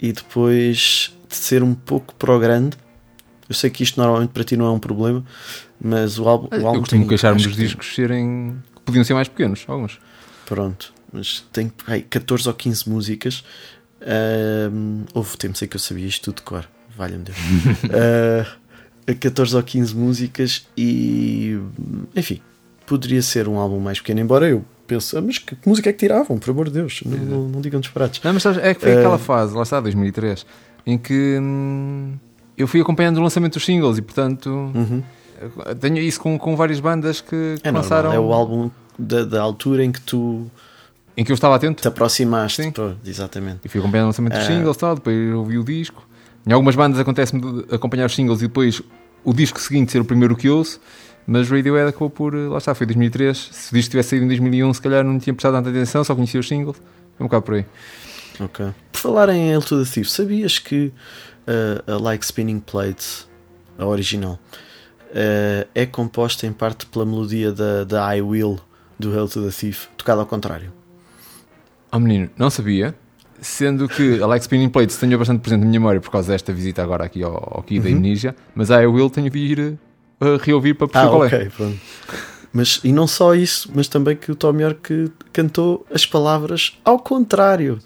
[0.02, 2.78] e depois de ser um pouco para o grande.
[3.48, 5.24] Eu sei que isto normalmente para ti não é um problema,
[5.82, 6.48] mas o álbum.
[6.52, 8.56] o Eu álbum costumo tem- queixar-me dos discos serem.
[8.76, 10.00] que podiam ser mais pequenos, alguns.
[10.46, 13.44] Pronto, mas tem ai, 14 ou 15 músicas.
[14.02, 17.38] Ahm, houve tempos em que eu sabia isto tudo de cor, valha-me Deus.
[19.12, 21.60] Ah, 14 ou 15 músicas e.
[22.16, 22.40] Enfim,
[22.86, 26.00] poderia ser um álbum mais pequeno, embora eu pense, "Ah, mas que música é que
[26.00, 28.22] tiravam, por amor de Deus, não, não, não digam disparates.
[28.24, 30.46] Não, mas sabes, é que foi Eh, aquela fase, lá está, 2003,
[30.86, 32.14] em que hum,
[32.58, 35.04] eu fui acompanhando o lançamento dos singles e, portanto, Uhum.
[35.80, 38.10] tenho isso com, com várias bandas que, que É, lançaram.
[38.12, 40.50] normal, é o álbum da, da altura em que tu
[41.16, 41.82] Em que eu estava atento.
[41.82, 42.64] te aproximaste.
[42.64, 42.72] Sim.
[42.72, 43.60] Pô, exatamente.
[43.66, 44.48] E fui acompanhando o lançamento dos Ah.
[44.48, 46.08] singles tal, depois ouvi o disco.
[46.48, 48.82] Em algumas bandas acontece-me acompanhar os singles e depois
[49.24, 50.80] o disco seguinte ser o primeiro que ouço,
[51.30, 53.38] mas Radiohead acabou por, lá está, foi 2003.
[53.52, 56.16] Se o disco tivesse saído em 2001, se calhar não tinha prestado tanta atenção, só
[56.16, 56.82] conhecia os singles.
[57.20, 57.66] É um bocado por aí.
[58.40, 58.66] Ok.
[58.92, 60.92] Por falar em El to the Thief, sabias que
[61.48, 63.28] uh, a Like Spinning Plates,
[63.78, 64.40] a original,
[65.12, 68.60] uh, é composta em parte pela melodia da, da I Will
[68.98, 70.74] do El to the Thief, tocada ao contrário?
[71.92, 72.96] Oh menino, não sabia.
[73.40, 76.52] Sendo que a Like Spinning Plates tenho bastante presente na minha memória por causa desta
[76.52, 78.34] visita agora aqui ao, ao Key da Uhum.
[78.56, 79.78] Mas a I Will tenho de ir
[80.20, 81.28] a reouvir para perceber Ah, qual é.
[81.28, 81.80] ok, pronto.
[82.52, 86.98] Mas, e não só isso, mas também que o Tom York cantou as palavras ao
[87.00, 87.80] contrário.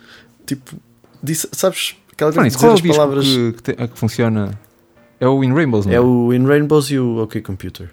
[0.45, 0.75] Tipo,
[1.21, 3.25] disse, sabes, aquela nisso, de qual é dizer as palavras.
[3.27, 4.57] que, que, te- que funciona?
[5.19, 7.89] É o In Rainbows, não É o In Rainbows e o OK Computer.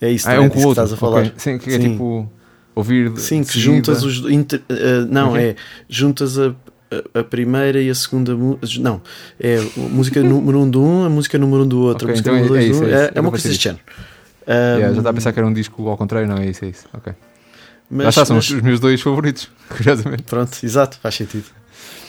[0.00, 1.20] É isso, Ah, é um que estás a falar.
[1.20, 1.32] ok.
[1.36, 1.92] Sim, que é Sim.
[1.92, 2.30] tipo
[2.74, 3.10] ouvir.
[3.10, 3.72] de- Sim, que seguida.
[3.76, 4.18] juntas os.
[4.30, 5.40] inter- eh, não, Ok.
[5.40, 5.56] é.
[5.88, 6.52] Juntas a,
[7.20, 8.34] a, primeira e a segunda.
[8.80, 9.00] Não,
[9.40, 12.08] é a música número um de um, a música número um do outro.
[12.10, 12.86] Ok, a música então é- número dois é do isso, um.
[12.86, 13.12] é É, isso.
[13.14, 13.82] é uma Eu coisa deste género.
[14.48, 16.64] Yeah, já Um, está a pensar que era um disco ao contrário, não é isso,
[16.64, 16.84] é isso.
[16.92, 17.12] Ok.
[17.90, 20.22] Mas, está, são mas- os meus dois favoritos, curiosamente.
[20.24, 21.44] Pronto, exato, faz sentido.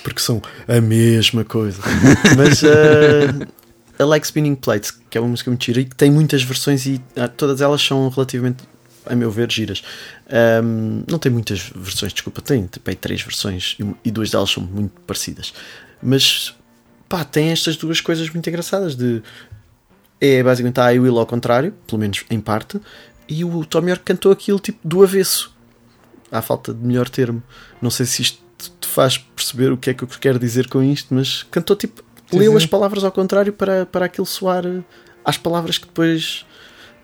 [0.03, 1.79] Porque são a mesma coisa.
[2.35, 3.47] Mas uh,
[3.99, 6.85] a Like Spinning Plates, que é uma música muito gira e que tem muitas versões
[6.85, 8.63] e ah, todas elas são relativamente,
[9.05, 9.83] a meu ver, giras.
[10.63, 14.63] Um, não tem muitas versões, desculpa, tem, tem três versões e, e duas delas são
[14.63, 15.53] muito parecidas.
[16.01, 16.55] Mas
[17.07, 19.21] pá, tem estas duas coisas muito engraçadas de
[20.19, 22.79] é basicamente a I Will ao contrário, pelo menos em parte,
[23.27, 25.53] e o Tom York cantou aquilo tipo do avesso
[26.31, 27.43] à falta de melhor termo.
[27.81, 28.41] Não sei se isto
[28.79, 32.03] te faz perceber o que é que eu quero dizer com isto, mas cantou tipo,
[32.31, 32.57] Sim, leu sim.
[32.57, 34.81] as palavras ao contrário para, para aquilo soar eh,
[35.23, 36.45] às palavras que depois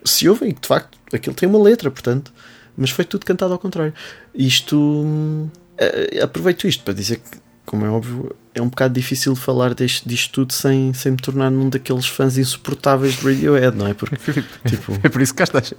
[0.03, 2.31] se ouvem, e que de facto aquilo tem uma letra, portanto,
[2.77, 3.93] mas foi tudo cantado ao contrário.
[4.33, 9.73] Isto eh, aproveito isto para dizer que, como é óbvio, é um bocado difícil falar
[9.73, 13.93] deste, disto tudo sem, sem me tornar num daqueles fãs insuportáveis de Radiohead, não é?
[13.93, 14.15] Porque
[14.67, 15.73] tipo, É por isso que cá estás.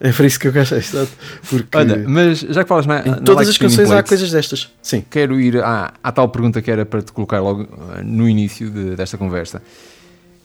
[0.00, 1.10] é por isso que eu gosto, exato.
[1.48, 4.30] Porque Olha, mas já que falas na, em na todas Like as canções há coisas
[4.30, 4.70] destas.
[4.82, 5.04] Sim.
[5.10, 8.70] quero ir à, à tal pergunta que era para te colocar logo ah, no início
[8.70, 9.62] de- desta conversa.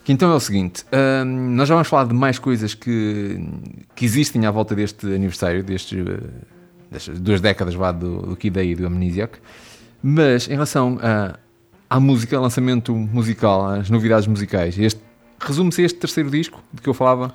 [0.04, 3.40] Que então é o seguinte: ahm, nós já vamos falar de mais coisas que,
[3.96, 6.28] que existem à volta deste aniversário, destes, ah,
[6.92, 9.38] destas duas décadas vá, do, do Kid A e do Amnesiac,
[10.02, 11.38] mas em relação a-
[11.90, 15.02] à música, lançamento musical, às novidades musicais, este
[15.40, 17.34] resume-se a este terceiro disco de que eu falava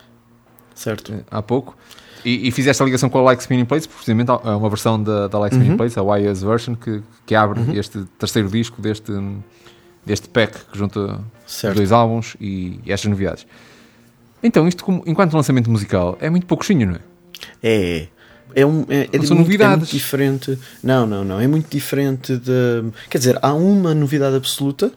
[0.74, 1.12] Certo.
[1.12, 1.76] eh, há pouco.
[2.24, 5.00] E, e fiz esta ligação com a Like Spinning Plates, porque precisamente há uma versão
[5.00, 5.76] da, da Like Spinning Uhum.
[5.76, 9.12] Plates, a YS version, que, que abre este terceiro disco deste,
[10.07, 11.75] deste pack que junta os Certo.
[11.77, 13.47] dois álbuns e, e estas novidades.
[14.42, 17.01] Então, isto como- enquanto lançamento musical é muito pouquinho, não é?
[17.62, 18.09] É.
[18.55, 19.79] É, um, é, é são muito, é novidades.
[19.79, 20.59] muito diferente.
[20.83, 21.38] Não, não, não.
[21.40, 22.85] É muito diferente de.
[23.11, 24.92] Quer dizer, há uma novidade absoluta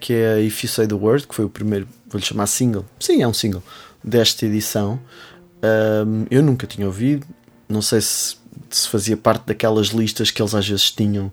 [0.00, 2.84] que é a If You Say the Word, que foi o primeiro, vou-lhe chamar single.
[3.00, 3.62] Sim, é um single
[4.02, 4.98] desta edição.
[5.62, 7.26] Ahm, eu nunca tinha ouvido.
[7.68, 8.36] Não sei se,
[8.70, 11.32] se fazia parte daquelas listas que eles às vezes tinham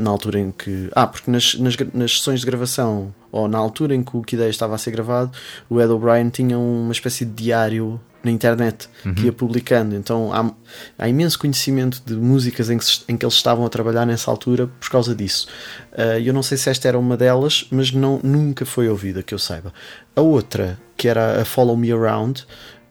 [0.00, 0.88] na altura em que.
[0.94, 4.42] Ah, porque nas, nas, nas sessões de gravação, ou na altura em que o Kid
[4.42, 5.30] A estava a ser gravado,
[5.68, 9.96] o Ed O'Brien tinha uma espécie de diário na internet que ia publicando.
[9.96, 10.52] Então há,
[10.96, 14.68] há imenso conhecimento de músicas em que, em que eles estavam a trabalhar nessa altura
[14.78, 15.48] por causa disso.
[15.96, 19.34] Ah, eu não sei se esta era uma delas, mas não, nunca foi ouvida, que
[19.34, 19.72] eu saiba.
[20.14, 22.46] A outra, que era a Follow Me Around,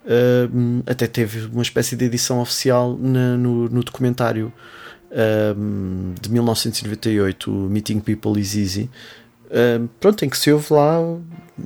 [0.05, 0.49] ah,
[0.91, 4.51] até teve uma espécie de edição oficial na- no, no documentário
[6.21, 8.89] de 1998, o Meeting People is Easy.
[9.99, 10.97] Pronto, em que se ouve lá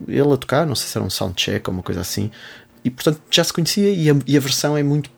[0.08, 2.32] ele a tocar, não sei se era um soundcheck ou uma coisa assim,
[2.84, 5.10] e portanto já se conhecia e a, e a versão é muito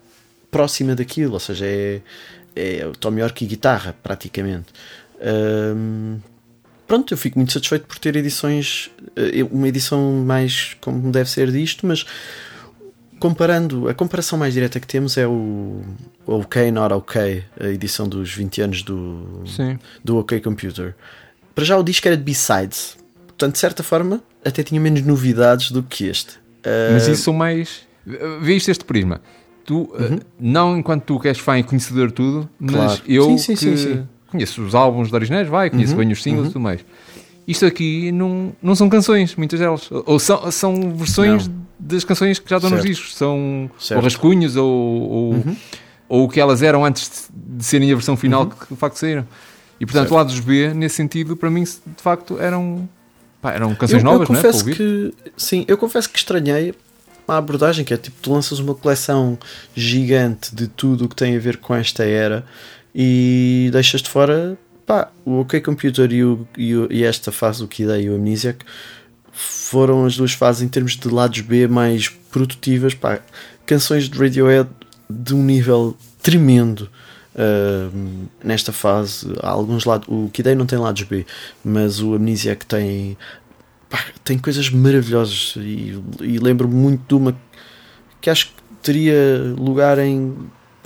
[0.52, 2.02] próxima daquilo, ou seja, é,
[2.56, 4.68] é o Tom York e guitarra, praticamente.
[6.88, 11.52] Pronto, eu fico muito satisfeito por ter edições, eh, uma edição mais como deve ser
[11.52, 12.06] disto, mas
[13.20, 15.82] comparando, a comparação mais direta que temos é o
[16.26, 19.80] OK Not OK, a edição dos 20 anos do, Sim.
[20.04, 20.96] do OK Computer.
[21.56, 25.72] Para já o disco era de B-sides, portanto, de certa forma, até tinha menos novidades
[25.72, 26.38] do que este.
[26.94, 27.82] Mas Ah, isso são mais.
[28.42, 29.22] Vê isto este prisma.
[29.66, 32.78] Tu, eh, não enquanto tu que és fã e conhecedor de tudo, mas Uhum.
[32.86, 33.02] Claro.
[33.08, 34.08] eu Sim, sim, que sim, sim.
[34.32, 36.86] conheço os álbuns de originais, vai, conheço Uhum, bem os singles e tudo mais.
[37.48, 39.90] Isto aqui não, não são canções, muitas delas.
[40.06, 42.90] Ou são, são versões das canções que já estão nos Certo.
[42.92, 43.16] discos.
[43.16, 43.98] São Certo.
[44.00, 45.46] ou rascunhos ou, ou,
[46.10, 49.26] ou o que elas eram antes de serem a versão final que de facto saíram.
[49.80, 50.16] E portanto, Certo.
[50.16, 52.90] lados B, nesse sentido, para mim, de facto, eram,
[53.42, 54.44] pá, eram canções eu, novas, eu não é?
[54.44, 56.74] Confesso que sim, eu confesso que estranhei
[57.28, 59.38] a abordagem que é tipo tu lanças uma coleção
[59.76, 62.46] gigante de tudo o que tem a ver com esta era
[62.96, 64.58] e deixas de fora
[64.88, 68.10] pá, o OK Computer e, o, e, o- e esta fase o Kid A e
[68.10, 68.66] o Amnesiac
[69.32, 73.20] foram as duas fases em termos de lados B mais produtivas pá,
[73.66, 74.70] canções de Radiohead
[75.10, 76.90] de um nível tremendo
[77.36, 79.28] uh, nesta fase.
[79.42, 81.26] Há alguns lados o Kid A não tem lados B
[81.64, 83.18] mas o Amnesiac tem
[83.90, 85.54] pá, tem coisas maravilhosas.
[85.58, 87.38] E, e lembro-me muito de uma
[88.22, 90.34] que acho que teria lugar em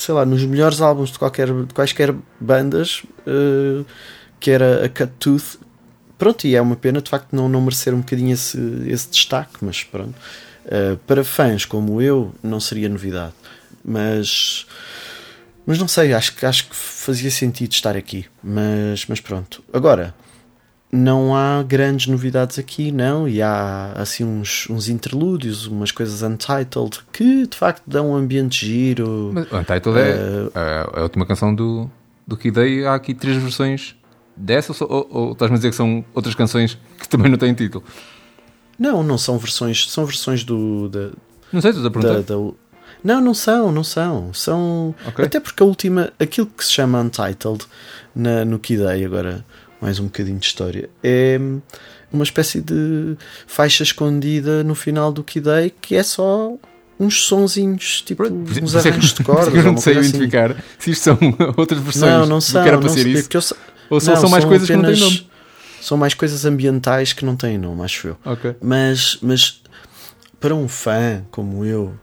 [0.01, 3.85] sei lá, nos melhores álbuns de, qualquer, de quaisquer bandas eh,
[4.39, 5.59] que era a Cut Tooth
[6.17, 9.57] pronto, e é uma pena de facto não, não merecer um bocadinho esse, esse destaque,
[9.61, 10.15] mas pronto.
[10.65, 13.33] Eh, para fãs como eu não seria novidade.
[13.83, 14.65] Mas
[15.65, 18.25] mas não sei, acho acho que fazia sentido estar aqui.
[18.43, 20.13] Mas, mas pronto, agora
[20.91, 26.99] não há grandes novidades aqui, não, e há assim uns, uns interlúdios, umas coisas untitled
[27.13, 29.31] que de facto dão um ambiente giro.
[29.33, 31.89] Mas Untitled é, Eh, é a última canção do,
[32.27, 32.91] do Kid A.
[32.91, 33.95] Há aqui três versões
[34.35, 37.83] dessa, ou, ou, estás-me a dizer que são outras canções que também não têm título?
[38.77, 40.89] Não, não são versões, são versões do.
[40.89, 41.09] Da,
[41.53, 42.21] Não sei, estou a da, perguntar.
[42.23, 42.51] da-
[43.03, 44.33] Não, não são, não são.
[44.33, 44.93] São.
[45.07, 45.23] Ok.
[45.23, 46.11] Até porque a última.
[46.19, 47.63] Aquilo que se chama Untitled
[48.15, 49.45] na, no Kid Day, agora
[49.81, 51.39] mais um bocadinho de história, é
[52.13, 53.15] uma espécie de
[53.47, 56.53] faixa escondida no final do Kid Day que é só
[56.99, 59.49] uns sonzinhos, tipo isso- uns é arranjos de é cordas.
[59.51, 60.17] que eu não sei coisa assim.
[60.17, 61.17] identificar se isto são
[61.57, 62.61] outras versões Não, não do são.
[62.61, 63.29] que era para não ser sei, isso.
[63.33, 63.41] eu
[63.89, 65.31] Ou só não, são mais coisas que não têm apenas- nome.
[65.81, 68.17] São mais coisas ambientais que não têm nome, acho eu.
[68.23, 68.55] Ok.
[68.61, 69.59] Mas, mas
[70.39, 71.95] para um fã como eu,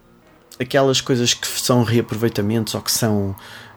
[0.58, 3.36] aquelas coisas que são reaproveitamentos ou que são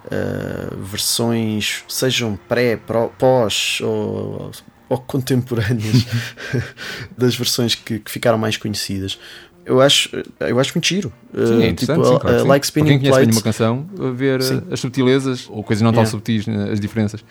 [0.09, 2.77] ah, versões, sejam pré,
[3.17, 4.51] pós ou,
[4.89, 6.05] ou contemporâneas
[7.17, 9.19] das versões que, que ficaram mais conhecidas.
[9.63, 10.09] Eu acho,
[10.39, 11.13] eu acho muito giro.
[11.33, 12.47] Sim, é interessante, tipo, sim, claro sim.
[12.47, 14.55] Like Para quem Spinning conhece bem uma canção, ver Sim.
[14.57, 16.09] uh, as subtilezas ou coisas não tão Yeah.
[16.11, 17.23] subtis, uh, as diferenças.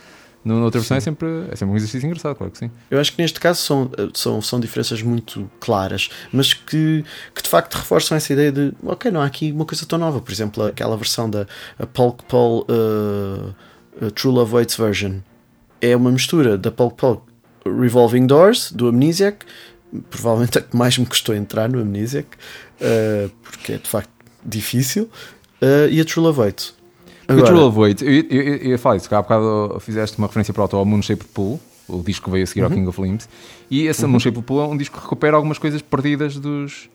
[0.43, 2.71] Na outra versão é sempre, é sempre um exercício engraçado, claro que sim.
[2.91, 7.49] Eu acho que neste caso são, são, são diferenças muito claras, mas que, que de
[7.49, 10.21] facto reforçam essa ideia de ok, não há aqui uma coisa tão nova.
[10.21, 11.47] Por exemplo, aquela versão da
[11.93, 15.19] Polk Paul uh, True Love Waits version
[15.81, 17.23] é uma mistura da Polk Paul
[17.67, 19.45] Revolving Doors do Amnesiac,
[20.09, 22.29] provavelmente a que mais me custou entrar no Amnesiac,
[22.81, 24.11] uh, porque é de facto
[24.45, 25.11] difícil,
[25.61, 26.80] uh, e a True Love Waits.
[27.33, 30.27] Agora- True Love eu, eu, eu, eu ia falar isso, que há bocado fizeste uma
[30.27, 32.67] referência para o ao Moon Shaped Pool, o disco que veio a seguir Uhum.
[32.67, 33.29] ao King of Limbs,
[33.71, 36.89] e esse Moon Shaped Pool é um disco que recupera algumas coisas perdidas dos,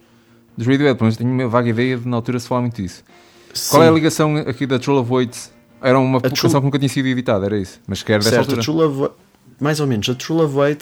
[0.57, 3.03] dos Radiohead, pelo menos tenho uma vaga ideia de na altura se falar muito disso.
[3.69, 3.95] Qual é a Sim.
[3.95, 5.29] ligação aqui da True Love?
[5.81, 8.31] Era uma True- canção que nunca tinha sido editada, era isso, mas que era dessa
[8.35, 8.61] Certo, a altura.
[8.63, 9.13] True Love,
[9.59, 10.77] mais ou menos, a True Love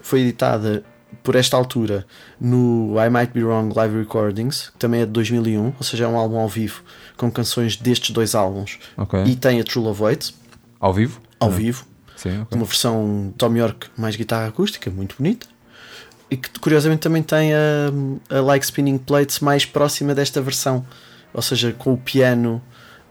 [0.00, 0.84] foi editada
[1.22, 2.06] por esta altura
[2.40, 6.08] no I Might Be Wrong Live Recordings, que também é de 2001, ou seja, é
[6.08, 6.82] um álbum ao vivo
[7.16, 8.78] com canções destes dois álbuns.
[8.96, 9.24] Ok.
[9.24, 10.34] E tem a True Love Waits
[10.80, 11.20] Ao vivo?
[11.38, 11.84] ao vivo,
[12.16, 12.56] Sim, ok.
[12.56, 15.46] uma versão Tom York mais guitarra acústica, muito bonita.
[16.30, 17.90] E que curiosamente também tem a,
[18.30, 20.84] a Like Spinning Plates mais próxima desta versão,
[21.32, 22.60] ou seja, com o piano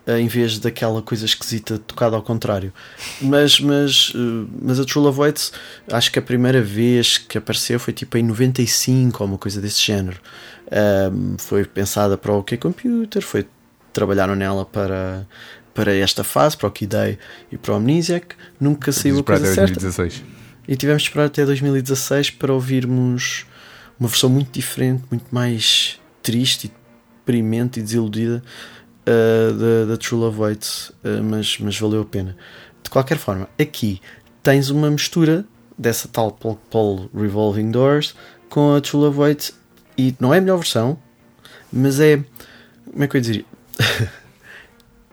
[0.07, 2.73] eh, em vez daquela coisa esquisita tocada ao contrário.
[3.21, 5.53] Mas, mas, eh, mas a True Love Waits,
[5.91, 9.81] acho que a primeira vez que apareceu foi tipo em 95 ou uma coisa desse
[9.81, 10.19] género.
[10.71, 13.45] Ahm, foi pensada para o OK Computer, foi
[13.95, 15.25] trabalharam nela para,
[15.73, 17.17] para esta fase, para o Day
[17.51, 18.35] e para o Amnesiac.
[18.59, 19.79] Nunca saiu a coisa até certa.
[19.79, 20.23] 2016.
[20.67, 23.45] E tivemos de esperar até 2016 para ouvirmos
[23.99, 26.71] uma versão muito diferente, muito mais triste
[27.19, 28.43] deprimente e desiludida
[29.07, 32.35] uh, da, da True Love Waits, uh, mas, mas valeu a pena.
[32.83, 34.01] De qualquer forma, aqui
[34.43, 35.45] tens uma mistura
[35.77, 38.15] dessa tal Paul, Paul Revolving Doors
[38.49, 39.53] com a True Love Waits
[39.97, 40.97] e não é a melhor versão,
[41.71, 42.23] mas é.
[42.91, 43.45] Como é que eu ia dizer?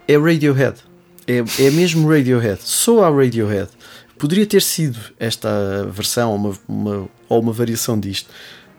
[0.09, 0.79] É Radiohead.
[1.27, 2.61] É, é mesmo Radiohead.
[2.63, 3.71] Só a Radiohead.
[4.19, 8.31] Poderia ter sido esta versão uma, uma, ou uma variação disto.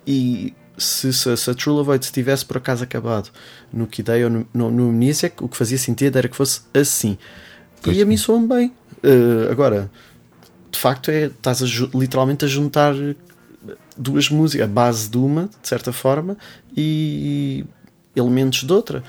[0.06, 3.30] E se, se, se a True Love Waits tivesse por acaso acabado
[3.72, 6.62] no Kid Day ou no, no, no Amnesiac, o que fazia sentido era que fosse
[6.74, 7.18] assim.
[7.82, 8.74] Pois e a mim soam bem.
[9.04, 9.92] Uh, agora,
[10.72, 12.94] de facto, é, estás a literalmente a juntar
[13.98, 16.38] duas músicas, a base de uma, de certa forma,
[16.76, 17.66] e
[18.16, 19.04] elementos de outra.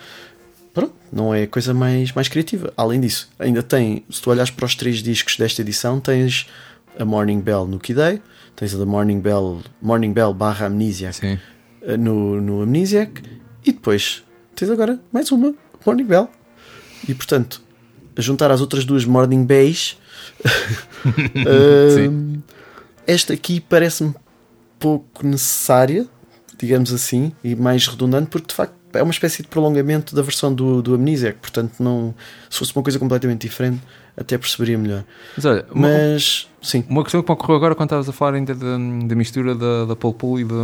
[0.75, 2.73] Pronto, não é a coisa mais, mais criativa.
[2.77, 6.49] Além disso, ainda tem, se tu olhas para os três discos desta edição, tens
[6.99, 8.21] a Morning Bell no Day,
[8.57, 11.39] tens a da Morning Bell, Morning Bell barra Amnesiac Sim.
[11.83, 13.23] eh, no, no Amnesiac,
[13.65, 14.25] e depois
[14.57, 15.55] tens agora mais uma,
[15.87, 16.29] Morning Bell.
[17.09, 17.63] E portanto,
[18.17, 19.97] a juntar as outras duas Morning Bays,
[21.37, 22.41] eh,
[23.07, 24.13] esta aqui parece-me
[24.79, 26.09] pouco necessária,
[26.59, 30.53] digamos assim, e mais redundante, porque de facto é uma espécie de prolongamento da versão
[30.55, 32.15] do, do Amnesiac, portanto, não,
[32.51, 33.81] se fosse uma coisa completamente diferente,
[34.17, 35.05] até perceberia melhor.
[35.37, 38.35] Mas olha, uma, Mas, sim, uma questão que me ocorreu agora quando estavas a falar
[38.35, 38.77] ainda da,
[39.07, 40.55] da mistura da, da Paul Pool e da,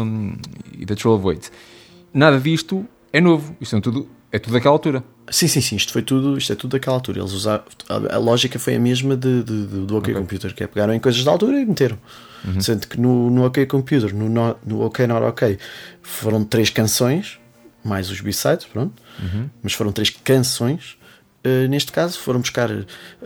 [0.78, 1.50] e da True of Weight.
[2.14, 3.56] Nada disto é novo.
[3.60, 5.02] Isto é tudo, é tudo daquela altura.
[5.30, 7.18] sim, sim, sim, isto foi tudo, isto é tudo daquela altura.
[7.20, 10.14] Eles usaram, a, a lógica foi a mesma de, de- de- do OK.
[10.14, 11.98] Computer, que é pegaram em coisas da altura e meteram.
[12.58, 15.58] Sendo que no, no OK Computer, no, no, no OK Not OK,
[16.00, 17.38] foram três canções,
[17.84, 18.94] mais os B-sides, pronto,
[19.62, 20.98] mas foram três canções.
[21.42, 22.68] Uh, neste caso foram buscar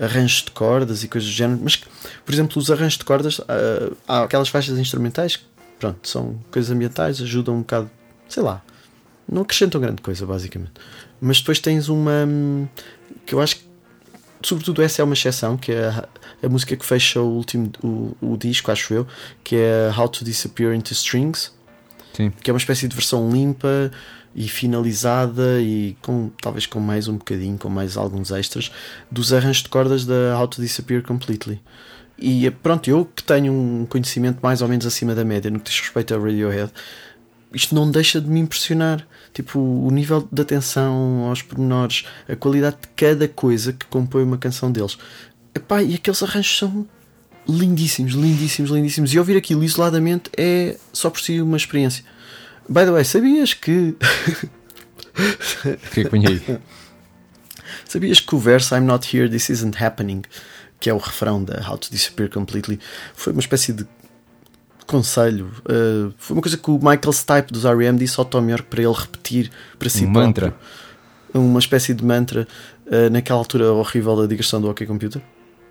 [0.00, 1.76] arranjos de cordas e coisas do género, mas
[2.24, 5.44] por exemplo, os arranjos de cordas, uh, há aquelas faixas instrumentais que
[5.80, 7.90] pronto, são coisas ambientais, ajudam um bocado,
[8.28, 8.62] sei lá,
[9.30, 10.72] não acrescentam grande coisa, basicamente.
[11.20, 12.68] Mas depois tens uma hum,
[13.26, 13.64] que eu acho que,
[14.42, 16.08] sobretudo, essa é uma exceção, que é a,
[16.42, 19.06] a música que fecha o último o, o disco, acho eu,
[19.42, 21.52] que é How to Disappear into Strings,
[22.12, 22.30] Sim.
[22.30, 23.90] que é uma espécie de versão limpa
[24.34, 28.70] e finalizada e com talvez com mais um bocadinho, com mais alguns extras
[29.10, 31.60] dos arranjos de cordas da How to Disappear Completely.
[32.18, 35.70] E pronto, eu que tenho um conhecimento mais ou menos acima da média no que
[35.70, 36.72] diz respeito a Radiohead,
[37.52, 39.06] isto não deixa de me impressionar.
[39.32, 44.38] Tipo, o nível de atenção aos pormenores, a qualidade de cada coisa que compõe uma
[44.38, 44.98] canção deles.
[45.54, 46.86] Epá, e aqueles arranjos são
[47.48, 49.12] lindíssimos, lindíssimos, lindíssimos.
[49.12, 52.04] E ouvir aquilo isoladamente é só por si uma experiência.
[52.68, 53.96] By the way, sabias que.
[55.92, 56.58] Que é aí?
[57.86, 60.22] Sabias que o verso I'm not here, this isn't happening,
[60.80, 62.80] que é o refrão da How to Disappear Completely,
[63.14, 63.86] foi uma espécie de
[64.86, 65.52] conselho.
[65.60, 67.98] Uh, foi uma coisa que o Michael Stipe dos R.E.M.
[67.98, 70.26] disse ao Tom York para ele repetir para si Um próprio.
[70.26, 70.54] mantra.
[71.32, 72.46] Uma espécie de mantra
[72.86, 75.20] uh, naquela altura horrível da digressão do OK Computer.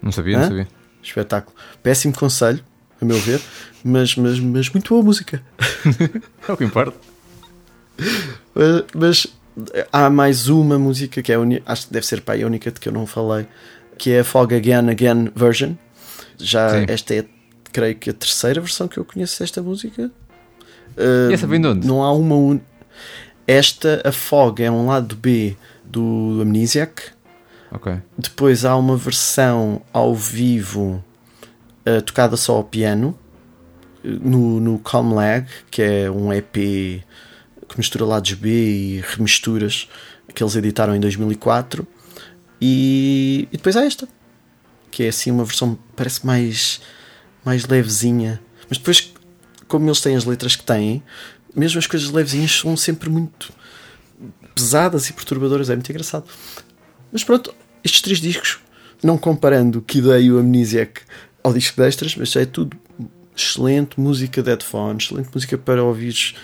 [0.02, 0.42] Não sabia, Hã?
[0.42, 0.68] não sabia.
[1.02, 1.56] Espetáculo.
[1.82, 2.64] Péssimo conselho,
[3.04, 3.40] a meu ver,
[3.84, 5.42] mas, mas, mas muito boa música.
[6.48, 6.98] É o que importa.
[8.56, 9.28] Uh, mas
[9.92, 12.72] há mais uma música que é a uni- acho que deve ser para a única
[12.72, 13.46] de que eu não falei,
[13.98, 15.74] que é a Fog Again Again version.
[16.38, 16.86] Já Sim.
[16.88, 17.26] esta é,
[17.72, 20.12] creio que a terceira versão que eu conheço desta música.
[20.98, 21.88] Uh, E essa vem de onde?
[21.88, 22.60] Não há uma un...
[23.48, 27.02] Esta, a Fog, é um lado B do Amnesiac.
[27.72, 27.94] Ok.
[28.18, 31.04] Depois há uma versão ao vivo
[31.88, 33.18] uh, tocada só ao piano
[34.04, 39.90] uh, no, no Calm Lag, que é um EP que mistura lados B e remisturas
[40.34, 41.86] que eles editaram em 2004.
[42.62, 44.08] E, e depois há esta,
[44.90, 46.82] que é assim uma versão parece mais,
[47.44, 48.42] mais levezinha.
[48.70, 49.14] Mas depois,
[49.68, 51.04] como eles têm as letras que têm,
[51.56, 53.52] mesmo as coisas levezinhas são sempre muito
[54.56, 55.70] pesadas e perturbadoras.
[55.70, 56.26] É muito engraçado.
[57.12, 57.54] Mas pronto,
[57.84, 58.60] estes três discos,
[59.04, 61.02] não comparando o Kid A e o Amnesiac
[61.44, 62.78] ao disco de extras, mas é tudo
[63.36, 66.36] excelente música de headphones, excelente música para ouvires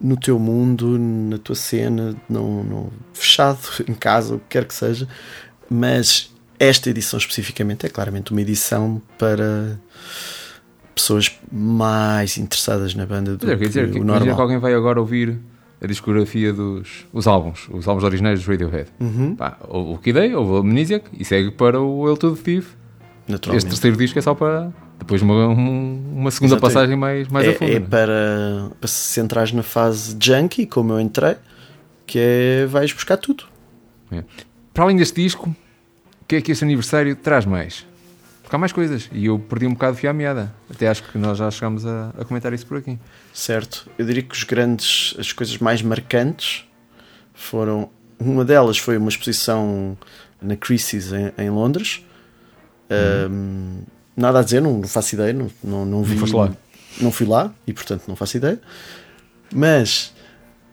[0.00, 4.74] no teu mundo, na tua cena, não, não- fechado em casa, o que quer que
[4.74, 5.06] seja.
[5.68, 9.78] Mas esta edição especificamente é claramente uma edição para
[10.94, 14.26] pessoas mais interessadas na banda do Mas eu queria dizer, que que, o imagina que
[14.28, 14.40] normal.
[14.42, 15.38] alguém vai agora ouvir
[15.80, 18.88] a discografia dos os álbuns, os álbuns originais dos Radiohead.
[18.98, 22.42] Uhum, Pá, o Kid A, ou o Amnesiac, e segue para o El to the
[23.36, 23.54] Thief.
[23.56, 23.66] Este naturalmente.
[23.68, 26.60] terceiro disco é só para depois uma, um- uma segunda Exatamente.
[26.60, 27.70] passagem mais, mais a fundo.
[27.70, 27.86] é, é né?
[27.88, 31.36] para, para se entrares na fase junkie, como eu entrei,
[32.06, 33.44] que é vais buscar tudo.
[34.72, 37.84] Para além deste disco, o que é que este aniversário traz mais?
[38.42, 40.54] Porque há mais coisas e eu perdi um bocado de fio à meada.
[40.70, 42.98] Até acho que nós já chegámos a, a comentar isso por aqui.
[43.34, 43.86] Certo?
[43.98, 46.64] Eu diria que os grandes, as coisas mais marcantes
[47.34, 47.90] foram.
[48.18, 49.96] Uma delas foi uma exposição
[50.40, 52.02] na Christie's em, em Londres.
[54.16, 56.18] Nada a dizer, não, não faço ideia, não, não, não vi.
[56.32, 56.52] lá?
[57.00, 58.60] Não fui lá e portanto não faço ideia.
[59.54, 60.12] Mas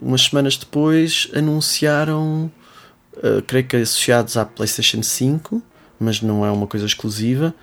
[0.01, 2.51] umas semanas depois anunciaram,
[3.18, 5.61] ah, creio que associados à PlayStation 5,
[5.99, 7.53] mas não é uma coisa exclusiva,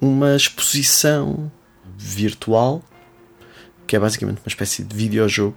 [0.00, 1.50] uma exposição
[1.96, 2.82] virtual
[3.86, 5.56] que é basicamente uma espécie de videojogo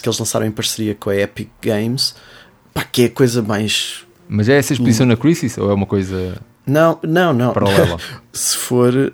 [0.00, 2.14] que eles lançaram em parceria com a Epic Games,
[2.72, 4.06] pá, que é a coisa mais.
[4.26, 7.52] Mas é essa exposição na Crisis ou é uma coisa Não, não, não.
[7.52, 7.98] paralela?
[8.32, 9.12] Se for,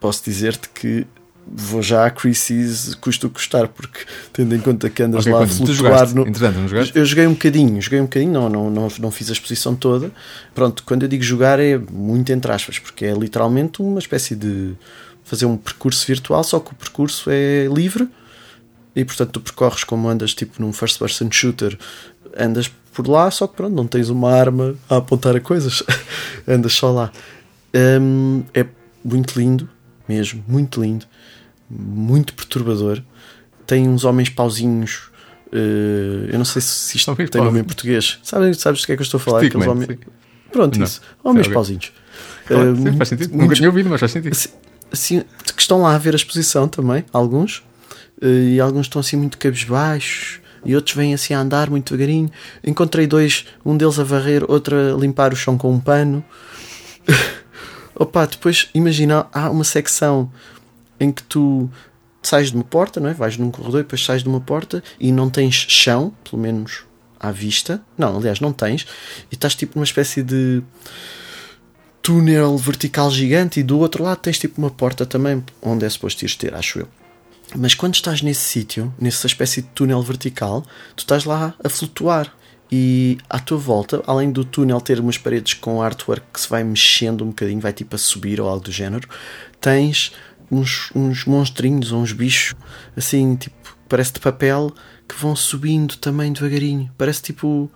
[0.00, 1.06] posso dizer-te que
[1.46, 4.00] vou já a Crisis custa o custar, porque
[4.32, 6.26] tendo em conta que andas Ok, lá a flutuar no.
[6.94, 10.10] Eu joguei um bocadinho, joguei um bocadinho, não, não, não, não fiz a exposição toda.
[10.54, 14.74] Pronto, quando eu digo jogar é muito entre aspas, porque é literalmente uma espécie de
[15.24, 18.08] fazer um percurso virtual, só que o percurso é livre
[18.94, 21.78] e portanto tu percorres como andas tipo num first person shooter,
[22.36, 25.82] andas por lá, só que pronto, não tens uma arma a apontar a coisas,
[26.48, 27.12] andas só lá.
[28.00, 28.64] Hum, é
[29.04, 29.68] muito lindo,
[30.08, 31.04] mesmo, muito lindo,
[31.70, 33.02] muito perturbador.
[33.66, 35.10] Tem uns homens pauzinhos.
[35.52, 38.18] eh, eu não sei se isto Homens tem nome em português.
[38.22, 39.42] Sabes, sabes do que é que eu estou a falar?
[39.44, 39.86] Aqueles homens...
[39.88, 39.98] sim.
[40.50, 40.86] Pronto, Não.
[40.86, 41.00] isso.
[41.22, 41.92] Homens pauzinhos.
[42.46, 43.30] Claro, Eh, sim, faz sentido.
[43.32, 44.32] Nunca muitos- tinha ouvido, mas faz sentido.
[44.32, 44.48] assim,
[44.90, 45.24] assim,
[45.54, 47.62] que estão lá a ver a exposição também, alguns,
[48.22, 52.30] eh, e alguns estão assim muito cabisbaixos, e outros vêm assim a andar muito devagarinho.
[52.64, 56.24] Encontrei dois, um deles a varrer, outro a limpar o chão com um pano.
[57.94, 60.30] Opa, depois imagina, há uma secção
[61.00, 61.70] em que tu
[62.22, 63.14] sais de uma porta, não é?
[63.14, 66.84] vais num corredor e depois sais de uma porta e não tens chão, pelo menos
[67.18, 67.80] à vista.
[67.96, 68.86] Não, aliás, não tens,
[69.30, 70.62] e estás tipo numa espécie de
[72.02, 76.24] túnel vertical gigante e do outro lado tens tipo uma porta também onde é suposto
[76.24, 76.88] ires ter, acho eu.
[77.54, 80.62] Mas quando estás nesse sítio, nessa espécie de túnel vertical,
[80.94, 82.34] tu estás lá a flutuar
[82.70, 86.64] e à tua volta, além do túnel ter umas paredes com artwork que se vai
[86.64, 89.08] mexendo um bocadinho, vai tipo a subir ou algo do género,
[89.60, 90.12] tens
[90.50, 92.56] uns, uns monstrinhos ou uns bichos
[92.96, 94.72] assim, tipo, parece de papel
[95.08, 96.90] que vão subindo também devagarinho.
[96.98, 97.70] Parece tipo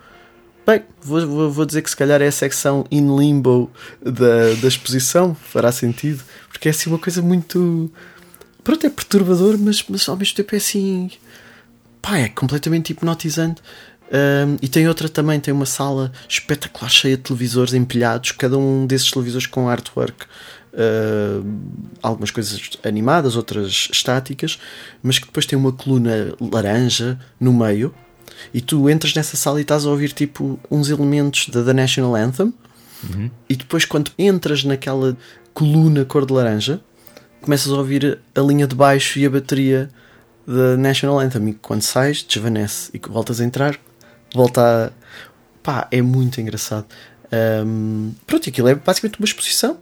[0.66, 4.68] Bem, vou, vou, vou dizer que se calhar é a secção in limbo da, da
[4.68, 7.90] exposição, fará sentido, porque é assim uma coisa muito.
[8.62, 11.11] Pronto, é perturbador, mas, mas ao mesmo tempo é assim.
[12.02, 13.62] pá, é completamente hipnotizante.
[14.11, 18.84] Um, e tem outra também, tem uma sala espetacular cheia de televisores empilhados, cada um
[18.84, 20.26] desses televisores com artwork,
[20.74, 21.46] uh,
[22.02, 24.58] algumas coisas animadas, outras estáticas,
[25.00, 27.94] mas que depois tem uma coluna laranja no meio.
[28.52, 32.16] E tu entras nessa sala e estás a ouvir tipo uns elementos da The National
[32.16, 32.52] Anthem.
[33.08, 33.30] Uhum.
[33.48, 35.16] E depois, quando entras naquela
[35.54, 36.80] coluna cor de laranja,
[37.41, 39.91] começas a ouvir a linha de baixo e a bateria
[40.47, 41.49] da National Anthem.
[41.49, 42.91] E quando sais, desvanece.
[42.95, 43.78] E voltas a entrar,
[44.34, 44.91] volta a.
[45.62, 46.86] pá, é muito engraçado.
[47.64, 49.78] Um, pronto, aquilo é basicamente uma exposição.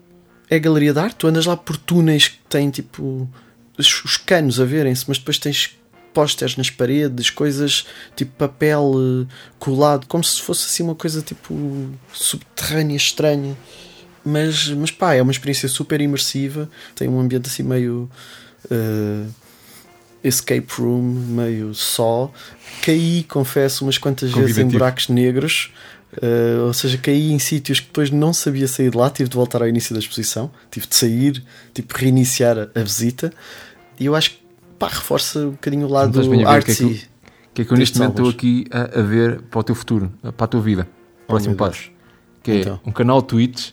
[0.50, 1.16] É a galeria de arte.
[1.16, 3.28] Tu andas lá por túneis que têm tipo.
[3.76, 5.78] os, os canos a verem-se, mas depois tens
[6.12, 7.86] pósteres nas paredes, coisas
[8.16, 9.26] tipo papel eh,
[9.58, 11.54] colado, como se fosse assim uma coisa tipo
[12.12, 13.56] subterrânea, estranha.
[14.28, 16.68] Mas, mas pá, é uma experiência super imersiva.
[16.94, 18.08] Tem um ambiente assim meio.
[18.70, 19.26] uh,
[20.22, 22.30] escape room, meio só.
[22.84, 25.72] Caí, confesso, umas quantas vezes em buracos negros.
[26.22, 29.08] uh, ou seja, caí em sítios que depois não sabia sair de lá.
[29.10, 30.50] Tive de voltar ao início da exposição.
[30.70, 33.32] Tive de sair, tipo, reiniciar a, a visita.
[33.98, 34.38] E eu acho que
[34.78, 37.08] pá, reforça um bocadinho o lado estás bem a ver o que é que artsy.
[37.54, 40.12] Que é que eu neste momento estou aqui a, a ver para o teu futuro,
[40.36, 40.88] para a tua vida?
[41.26, 41.76] Próximo meu Deus.
[41.78, 41.90] passo.
[42.42, 42.80] Que é Então.
[42.86, 43.70] um canal Twitch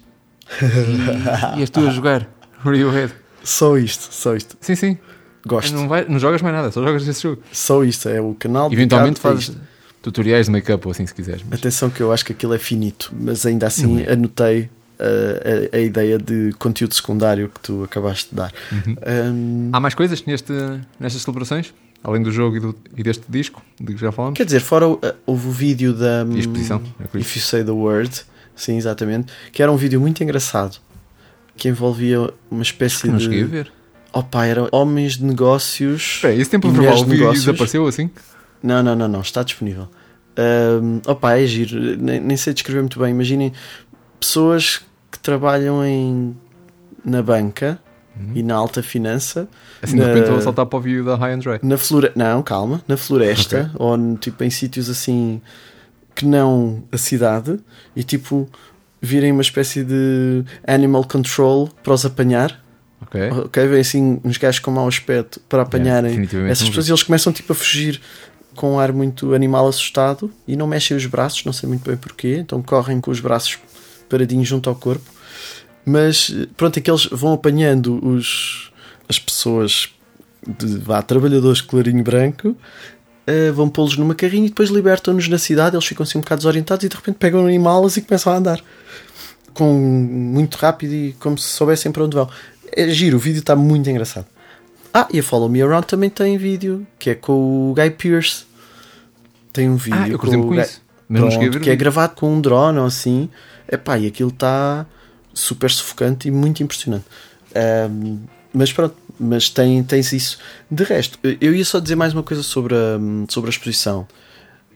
[0.62, 2.28] e, e és tu a jogar
[2.60, 3.14] Radiohead.
[3.44, 4.58] Só isto, só isto.
[4.60, 4.98] Sim, sim.
[5.46, 5.74] Gosto.
[5.76, 7.42] Não, vai, não jogas mais nada, só jogas esse jogo.
[7.52, 8.10] Só isto.
[8.10, 9.56] É o canal Eventualmente a fazes
[10.02, 11.44] tutoriais de make-up ou assim se quiseres.
[11.48, 11.60] Mas...
[11.60, 14.14] Atenção que eu acho que aquilo é finito, mas ainda assim é.
[14.14, 14.70] anotei
[15.00, 18.52] uh, a, a ideia de conteúdo secundário que tu acabaste de dar.
[18.72, 18.96] Uhum.
[19.06, 20.54] Um, Há mais coisas neste,
[21.00, 21.74] nestas celebrações?
[22.04, 24.38] Além do jogo e, do- e deste disco, de que já falamos?
[24.38, 27.30] Quer dizer, fora o, uh, houve o vídeo da a exposição, é por isso.
[27.30, 28.22] If You Say the Word,
[28.56, 30.78] sim, exatamente, que era um vídeo muito engraçado
[31.58, 33.44] que envolvia uma espécie não de.
[33.46, 33.72] ver.
[34.12, 36.02] Opa, eram homens de negócios.
[36.02, 37.44] Espera, esse tempo o de negócios.
[37.46, 38.10] desapareceu assim?
[38.64, 39.88] Não, não, não, não, está disponível.
[40.38, 43.12] Um, opa, é giro, nem, nem sei descrever muito bem.
[43.12, 43.54] Imaginem
[44.20, 44.82] pessoas
[45.12, 46.36] que trabalham em,
[47.04, 47.80] na banca
[48.34, 49.48] e na alta finança,
[49.82, 51.60] Assim de Na- repente estou a saltar para o vídeo da High and Dry.
[51.62, 52.18] na floresta.
[52.18, 55.42] Não, calma, na floresta, ou no- tipo em sítios assim
[56.16, 57.60] que não a cidade,
[57.96, 58.50] e tipo
[59.02, 62.64] virem uma espécie de animal control para os apanhar.
[63.02, 63.30] Ok.
[63.32, 67.04] Ok, vem assim uns gajos com mau aspecto para apanharem definitivamente essas pessoas e eles
[67.04, 68.02] começam tipo a fugir
[68.56, 71.98] com um ar muito animal assustado e não mexem os braços, não sei muito bem
[71.98, 73.60] porquê, então correm com os braços
[74.10, 75.12] paradinhos junto ao corpo.
[75.86, 78.72] Mas pronto, é que eles vão apanhando os,
[79.08, 79.90] as pessoas
[80.48, 82.56] de vá, trabalhadores de clarinho branco,
[83.28, 85.76] eh, vão pô-los numa carrinha e depois libertam-nos na cidade.
[85.76, 88.38] Eles ficam assim um bocado desorientados e de repente pegam em malas e começam a
[88.38, 88.62] andar
[89.54, 92.30] com muito rápido e como se soubessem para onde vão.
[92.72, 94.26] É giro, o vídeo está muito engraçado.
[94.94, 98.44] Ah, e a Follow Me Around também tem vídeo, que é com o Guy Pearce.
[99.54, 100.82] Tem um vídeo Ah, eu com, com Guy- isso.
[101.08, 103.30] Pronto, que é gravado com um drone ou assim.
[103.72, 104.86] Epá, e aquilo está
[105.34, 107.06] super sufocante e muito impressionante.
[107.54, 108.18] Ahm,
[108.54, 110.38] mas pronto, mas tem, tens isso.
[110.70, 113.00] De resto, eu ia só dizer mais uma coisa sobre a,
[113.30, 114.08] sobre a exposição,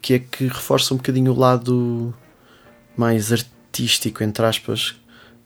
[0.01, 2.13] que é que reforça um bocadinho o lado
[2.95, 4.95] mais artístico, entre aspas,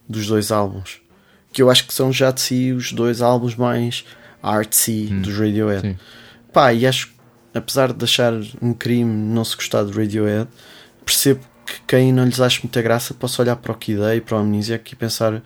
[0.07, 1.01] dos dois álbuns.
[1.51, 4.05] Que eu acho que são já de si os dois álbuns mais
[4.41, 5.81] artsy dos Radiohead.
[5.81, 5.97] Sim.
[6.51, 7.13] Pá, e acho que
[7.53, 10.49] apesar de achar um crime não se gostar de Radiohead,
[11.05, 14.21] percebo que quem não lhes acha muita graça possa olhar para o Kid A e
[14.21, 15.41] para o Amnesiac e pensar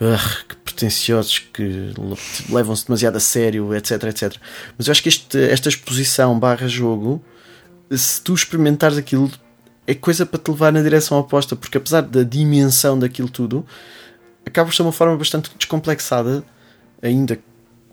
[0.00, 2.16] "Ugh, que pretenciosos, que le-
[2.54, 4.36] levam-se demasiado a sério, etc, etc.
[4.76, 7.22] Mas eu acho que este, esta exposição barra jogo,
[7.90, 9.30] se tu experimentares aquilo,
[9.86, 13.66] é coisa para te levar na direção oposta, porque apesar da dimensão daquilo tudo,
[14.46, 16.44] acaba por ser uma forma bastante descomplexada,
[17.02, 17.38] ainda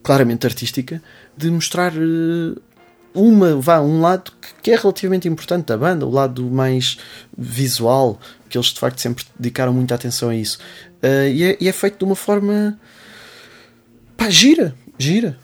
[0.03, 1.01] claramente artística,
[1.35, 2.55] de mostrar eh,
[3.15, 6.97] uma, vá, um lado que, é relativamente importante da banda, o lado mais
[7.37, 10.59] visual, que eles de facto sempre dedicaram muita atenção a isso.
[11.01, 12.77] Eh, e, é, e é feito de uma forma
[14.17, 15.37] pá, gira, gira.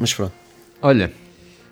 [0.00, 0.32] Mas pronto.
[0.80, 1.10] Olha,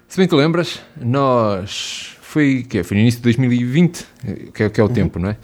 [0.09, 2.17] se bem te lembras, nós.
[2.21, 2.83] Foi, que é?
[2.83, 4.07] foi no início de 2020,
[4.53, 5.37] que é, que é o tempo, não é?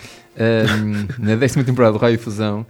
[1.18, 2.66] Na décima temporada do Rádio Fusão,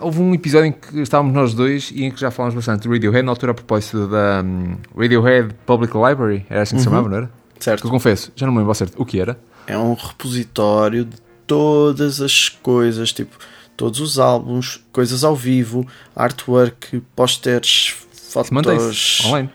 [0.00, 2.92] houve um episódio em que estávamos nós dois e em que já falámos bastante do
[2.92, 7.08] Radiohead, na altura a propósito da hum, Radiohead Public Library, era assim que se chamava,
[7.08, 7.26] não era?
[7.26, 7.88] Que eu Certo.
[7.88, 9.38] confesso, já não me lembro certo o que era.
[9.66, 13.36] É um repositório de todas as coisas, tipo,
[13.76, 15.86] todos os álbuns, coisas ao vivo,
[16.16, 17.96] artwork, posters,
[18.30, 19.22] fotos.
[19.26, 19.50] online.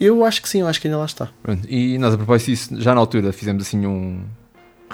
[0.00, 1.28] Eu acho que sim, eu acho que ainda lá está.
[1.42, 4.22] Pronto, e nós a propósito disso, já na altura fizemos assim um.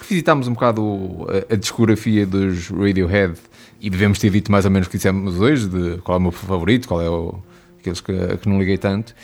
[0.00, 3.34] Revisitámos um bocado a, a discografia dos Radiohead
[3.80, 6.22] e devemos ter dito mais ou menos o que dissemos hoje, de qual é o
[6.22, 7.42] meu favorito, qual é o.
[7.78, 9.14] aqueles que, que não liguei tanto.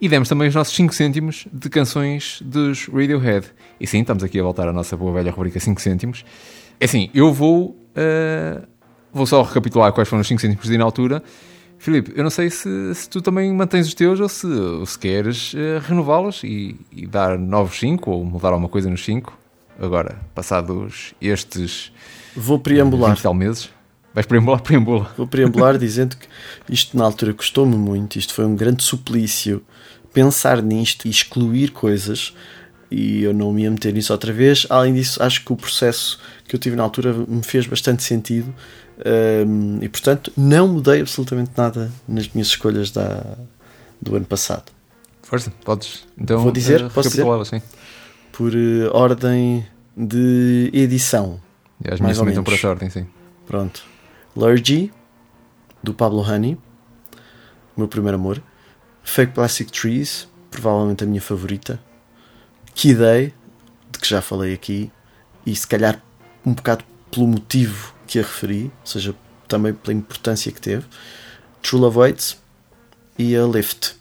[0.00, 3.46] E demos também os nossos 5 cêntimos de canções dos Radiohead.
[3.80, 6.24] E sim, estamos aqui a voltar à nossa boa velha rubrica 5 cêntimos.
[6.78, 7.70] É assim, eu vou.
[7.96, 8.66] Uh,
[9.12, 11.22] vou só recapitular quais foram os 5 cêntimos de na altura.
[11.78, 14.98] Filipe, eu não sei se, se, tu também mantens os teus ou se, ou se
[14.98, 19.37] queres uh, renová-los e, e, dar novos 5 ou mudar alguma coisa nos 5.
[19.78, 21.92] Agora, passados estes.
[22.36, 23.14] Vou preambular.
[23.14, 23.70] 20 tal meses.
[24.12, 25.12] Vais preambular, preambula.
[25.16, 26.26] Vou preambular dizendo que
[26.68, 29.62] isto na altura custou-me muito, isto foi um grande suplício.
[30.12, 32.34] Pensar nisto e excluir coisas
[32.90, 34.66] e eu não me ia meter nisso outra vez.
[34.70, 38.52] Além disso, acho que o processo que eu tive na altura me fez bastante sentido
[39.46, 43.36] um, e, portanto, não mudei absolutamente nada nas minhas escolhas da,
[44.00, 44.72] do ano passado.
[45.22, 46.06] Força, podes.
[46.18, 47.24] Então, Vou dizer, uh, posso dizer?
[47.44, 47.62] Sim.
[48.38, 49.66] Por uh, ordem
[49.96, 51.40] de edição.
[51.84, 53.04] E as minhas também estão por essa ordem, sim.
[53.44, 53.82] Pronto.
[54.36, 54.92] Lurgy,
[55.82, 56.56] do Pablo Honey,
[57.76, 58.40] meu primeiro amor.
[59.02, 61.80] Fake Plastic Trees, provavelmente a minha favorita.
[62.76, 63.34] Day,
[63.90, 64.88] de que já falei aqui,
[65.44, 66.00] e se calhar
[66.46, 69.16] um bocado pelo motivo que a referi, ou seja,
[69.48, 70.86] também pela importância que teve.
[71.60, 72.40] True Love Waits
[73.18, 73.96] e a Lift,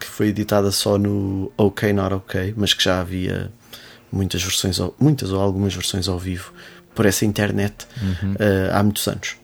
[0.00, 3.52] que foi editada só no OK Not OK, mas que já havia
[4.16, 6.52] muitas versões, muitas ou algumas versões ao vivo
[6.94, 8.32] por essa internet uhum.
[8.32, 9.36] uh, há muitos anos.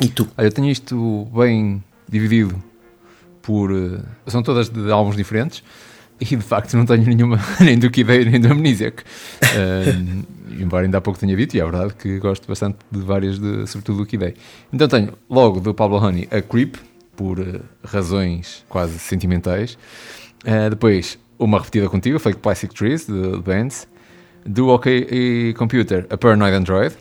[0.00, 0.28] E tu?
[0.36, 2.62] Ah, eu tenho isto bem dividido
[3.42, 3.72] por.
[3.72, 5.64] Uh, são todas de álbuns diferentes
[6.20, 9.02] e de facto não tenho nenhuma, nem do Kid nem do Amnesiac.
[9.02, 10.24] Uh,
[10.60, 13.66] embora ainda há pouco tenha dito, e é verdade que gosto bastante de várias, de,
[13.66, 14.34] sobretudo do Kid
[14.72, 16.76] Então tenho logo do Pablo Honey a Creep,
[17.16, 17.38] por
[17.82, 19.78] razões quase sentimentais.
[20.70, 23.88] Depois uma repetida contigo, Fake Plastic Trees, de, Bands.
[24.44, 26.94] Do OK Computer, a Paranoid Android,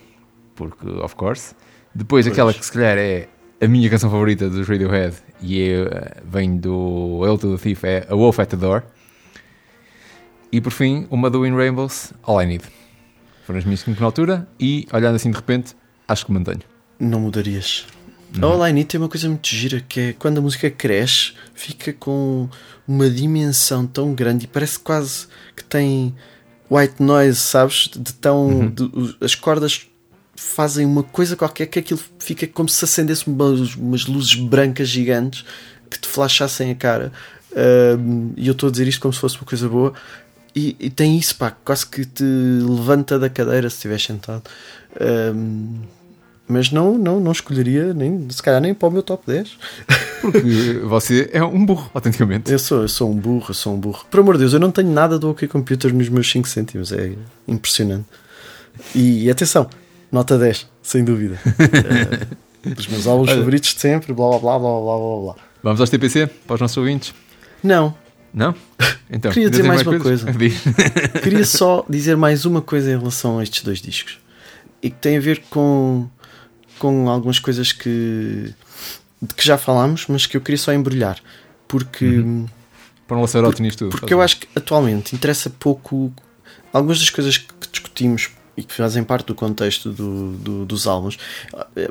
[0.55, 1.53] porque, of course.
[1.93, 2.33] Depois pois.
[2.33, 3.27] aquela que se calhar é
[3.61, 8.05] a minha canção favorita dos Radiohead e é, vem do El to the Thief, é
[8.09, 8.83] A Wolf at the Door.
[10.51, 12.65] E por fim, uma do In Rainbows, All I Need.
[13.45, 15.75] Foram as minhas 5 na altura e, olhando assim de repente,
[16.07, 16.61] acho que mantenho.
[16.99, 17.86] Não mudarias.
[18.67, 22.49] I Need tem uma coisa muito gira que é quando a música cresce, fica com
[22.88, 26.13] uma dimensão tão grande e parece quase que tem
[26.69, 27.89] white noise, sabes?
[27.95, 28.47] De tão.
[28.47, 28.69] Uhum.
[28.69, 29.88] De, as cordas
[30.36, 35.45] fazem uma coisa qualquer que aquilo fica como se acendesse umas, umas luzes brancas gigantes
[35.89, 37.11] que te flashassem a cara.
[37.51, 39.93] Uh, e eu estou a dizer isto como se fosse uma coisa boa.
[40.53, 44.43] E, e, tem isso, pá, quase que te levanta da cadeira se estiver sentado.
[45.36, 45.81] Um,
[46.47, 49.57] mas não, não, não escolheria, nem, se calhar nem para o meu top 10.
[50.21, 52.51] Porque você é um burro, autenticamente.
[52.51, 54.05] Eu sou, eu sou um burro, eu sou um burro.
[54.09, 56.91] Por amor de Deus, eu não tenho nada do OK Computer nos meus 5 cêntimos,
[56.91, 57.13] é
[57.47, 58.05] impressionante.
[58.93, 59.69] E, e atenção,
[60.11, 61.39] nota 10, sem dúvida.
[61.45, 65.35] uh, dos meus álbuns favoritos de sempre, blá blá blá blá blá blá blá.
[65.63, 67.13] Vamos aos TPC, para os nossos ouvintes?
[67.63, 67.95] Não,
[68.33, 68.53] não?
[69.07, 70.25] Então, queria dizer mais, mais uma coisa.
[71.21, 74.17] queria só dizer mais uma coisa em relação a estes dois discos.
[74.81, 76.09] E que tem a ver com,
[76.80, 78.53] com algumas coisas que,
[79.21, 81.19] de que já falámos, mas que eu queria só embrulhar.
[81.67, 82.05] Porque.
[82.05, 82.45] Uhum.
[83.07, 83.91] Para não lançar por, nisto tudo.
[83.91, 86.11] Porque eu acho que atualmente interessa pouco.
[86.73, 91.17] Algumas das coisas que discutimos e que fazem parte do contexto do, do, dos álbuns,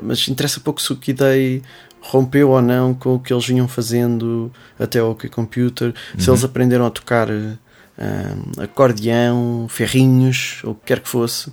[0.01, 1.61] mas interessa pouco se o que dei
[2.01, 6.19] rompeu ou não com o que eles vinham fazendo até o OK Computer, uhum.
[6.19, 11.51] se eles aprenderam a tocar um, acordeão, ferrinhos, ou o que quer que fosse.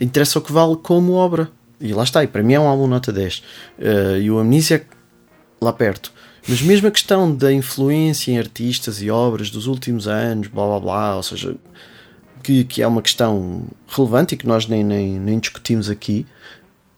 [0.00, 1.50] Interessa o que vale como obra.
[1.82, 3.38] E lá está, e para mim é um álbum nota 10.
[3.78, 4.86] Uh, e o Amnesia
[5.60, 6.12] lá perto.
[6.46, 10.80] Mas mesmo a questão da influência em artistas e obras dos últimos anos, blá blá
[10.80, 11.56] blá, ou seja,
[12.42, 16.24] que, que é uma questão relevante e que nós nem, nem, nem discutimos aqui,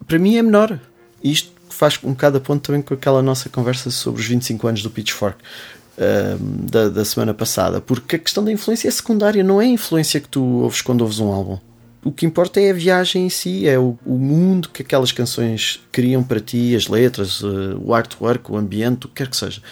[0.06, 0.78] para mim é menor.
[1.22, 4.82] Isto faz um bocado a ponto também com aquela nossa conversa sobre os 25 anos
[4.82, 9.60] do Pitchfork uh, da, da semana passada, porque a questão da influência é secundária, não
[9.60, 11.58] é a influência que tu ouves quando ouves um álbum.
[12.04, 15.82] O que importa é a viagem em si, é o, o mundo que aquelas canções
[15.90, 19.62] criam para ti, as letras, uh, o artwork, o ambiente, o que quer que seja.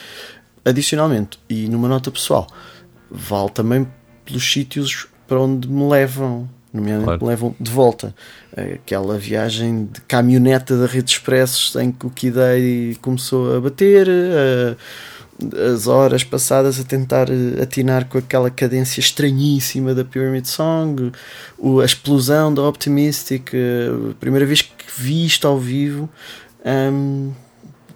[0.65, 2.47] Adicionalmente, e numa nota pessoal,
[3.11, 3.87] vale também
[4.25, 7.27] pelos sítios para onde me levam nomeadamente claro.
[7.27, 8.15] levam de volta
[8.57, 14.09] aquela viagem de caminhoneta da Rede Expressos em que o Kidei começou a bater,
[15.73, 17.29] as horas passadas a tentar
[17.61, 21.13] atinar com aquela cadência estranhíssima da Pyramid Song,
[21.81, 26.09] a explosão da Optimistic, a primeira vez que vi isto ao vivo.
[26.65, 27.33] Um,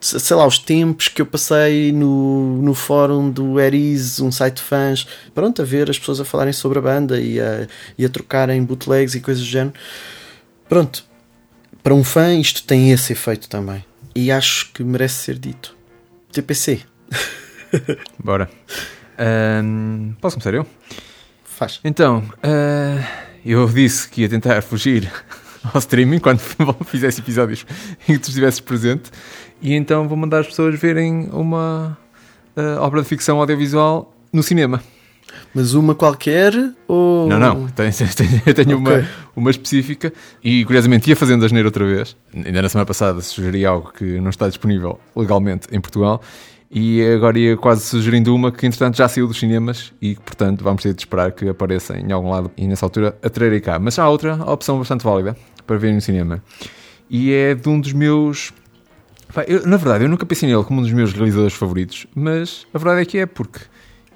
[0.01, 4.63] sei lá, os tempos que eu passei no, no fórum do Eris, um site de
[4.63, 7.67] fãs, pronto, a ver as pessoas a falarem sobre a banda e a,
[7.99, 9.75] e a trocarem bootlegs e coisas do género.
[10.69, 11.05] Pronto,
[11.83, 13.85] para um fã isto tem esse efeito também.
[14.15, 15.77] E acho que merece ser dito.
[16.33, 16.81] TPC.
[18.23, 18.49] Bora.
[19.19, 20.67] Ahm, posso começar eu?
[21.45, 21.81] Faz.
[21.85, 23.03] Então, ah,
[23.45, 25.11] eu disse que ia tentar fugir
[25.73, 26.41] ao streaming quando
[26.87, 27.65] fizesse episódios
[28.09, 29.11] em que tu estivesses presente,
[29.61, 31.97] e então vou mandar as pessoas verem uma
[32.57, 34.83] ah, obra de ficção audiovisual no cinema.
[35.53, 36.53] Mas uma qualquer
[36.87, 37.29] ou.
[37.29, 38.95] Não, não, tenho, tenho- eu tenho Ok.
[38.99, 42.17] uma, uma específica e curiosamente ia fazendo a geneira outra vez.
[42.35, 46.23] Ainda na semana passada sugeri algo que não está disponível legalmente em Portugal
[46.71, 50.83] e agora ia quase sugerindo uma que entretanto já saiu dos cinemas e portanto vamos
[50.83, 53.79] ter de esperar que apareça em algum lado e nessa altura a trarei cá.
[53.79, 55.37] Mas há outra opção bastante válida
[55.67, 56.43] para ver no cinema
[57.09, 58.53] e é de um dos meus.
[59.47, 62.79] Eu- na verdade, eu nunca pensei nele como um dos meus realizadores favoritos, mas a
[62.79, 63.61] verdade é que é porque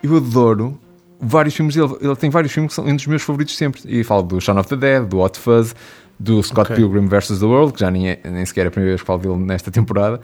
[0.03, 0.78] eu adoro
[1.20, 1.94] vários filmes dele.
[2.01, 3.82] Ele tem vários filmes que são um dos meus favoritos sempre.
[3.86, 5.74] E falo do Shaun of the Dead, do Hot Fuzz,
[6.18, 6.76] do Scott Ok.
[6.76, 7.38] Pilgrim vs.
[7.38, 9.36] The World, que já nem, é, nem sequer é a primeira vez que falo dele
[9.36, 10.20] nesta temporada.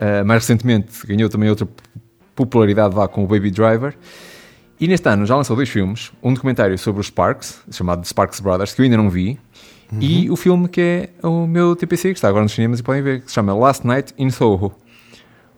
[0.00, 1.68] Uh, mais recentemente ganhou também outra
[2.34, 3.94] popularidade lá com o Baby Driver.
[4.80, 8.72] E neste ano já lançou dois filmes: um documentário sobre os Sparks, chamado Sparks Brothers,
[8.72, 9.38] que eu ainda não vi,
[10.00, 13.02] e o filme que é o meu TPC, que está agora nos cinemas e podem
[13.02, 14.72] ver, que se chama Last Night in Soho,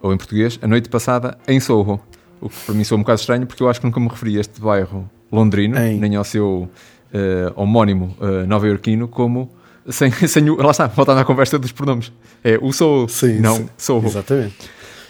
[0.00, 2.00] ou em português, A Noite Passada em Soho.
[2.40, 4.36] O que para mim soa um bocado estranho, porque eu acho que nunca me referi
[4.38, 6.68] a este bairro londrino, Em- nem ao seu
[7.14, 9.48] eh, homónimo uh, nova-iorquino, como
[9.88, 10.56] sem, sem o.
[10.56, 12.12] Lá está, voltando à conversa dos pronomes.
[12.44, 13.68] É o Soho, Sim, não sim.
[13.76, 14.06] Soho.
[14.06, 14.54] Exatamente.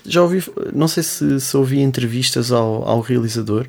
[0.05, 0.43] Já ouvi,
[0.73, 3.67] não sei se, se ouvi entrevistas ao, ao realizador.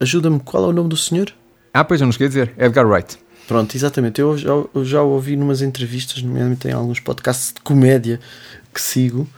[0.00, 1.32] Ajuda-me, qual é o nome do senhor?
[1.74, 3.18] Ah, pois, eu não cheguei a dizer, Edgar Wright.
[3.46, 4.20] Pronto, exatamente.
[4.20, 8.20] Eu já, eu já ouvi numas entrevistas, nomeadamente em alguns podcasts de comédia
[8.72, 9.28] que sigo.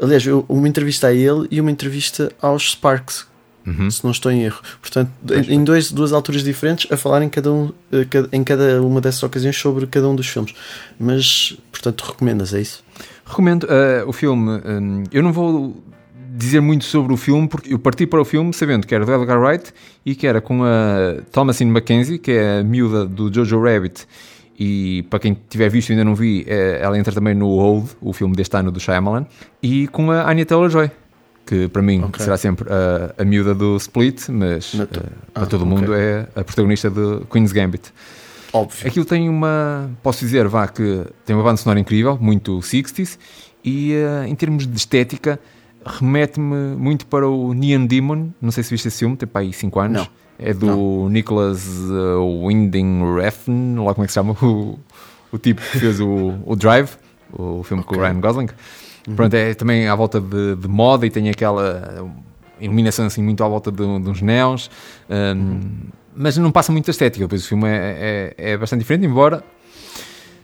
[0.00, 3.26] Aliás, eu- uma entrevista a ele e uma entrevista aos Sparks,
[3.66, 3.90] Uhum.
[3.90, 4.60] se não estou em erro.
[4.80, 8.82] Portanto, em em dois, duas alturas diferentes, a falar em cada, um, eh, em cada
[8.82, 10.54] uma dessas ocasiões sobre cada um dos filmes.
[10.98, 12.82] Mas, portanto, recomendas, é isso?
[13.24, 14.60] Recomendo eh, o filme.
[14.64, 15.76] hum, eu não vou
[16.34, 19.12] dizer muito sobre o filme, porque eu parti para o filme sabendo que era do
[19.12, 19.72] Edgar Wright
[20.04, 24.06] e que era com a Thomasine Mackenzie, que é a miúda do Jojo Rabbit.
[24.58, 27.90] E para quem tiver visto e ainda não vi, eh, ela entra também no Old,
[28.00, 29.26] o filme deste ano do Shyamalan.
[29.62, 30.90] E com a Anya Taylor-Joy,
[31.46, 32.24] que para mim Ok.
[32.24, 35.00] será sempre a, a miúda do Split, mas eh, to-
[35.34, 35.74] para Ah, todo ok.
[35.76, 37.92] mundo é a protagonista de Queen's Gambit.
[38.52, 38.86] Óbvio.
[38.86, 39.90] Aquilo tem uma.
[40.02, 43.18] Posso dizer, vá, que tem uma banda sonora incrível, muito 60s,
[43.64, 45.40] e eh, em termos de estética,
[45.84, 48.28] remete-me muito para o Neon Demon.
[48.40, 49.98] Não sei se viste esse filme, tem para aí 5 anos.
[50.02, 50.08] Não.
[50.38, 54.78] É do Nicholas uh, Winding Refn, lá como é que se chama, o,
[55.30, 56.90] o tipo que fez o, o Drive,
[57.32, 57.98] o filme com o.
[58.00, 58.48] Ryan Gosling.
[59.16, 62.08] Pronto, é também à volta de, de moda e tem aquela
[62.60, 64.70] iluminação assim muito à volta de, de uns neons.
[65.10, 65.60] um,
[66.14, 69.42] mas não passa muita estética, pois o filme é, é, é bastante diferente, embora.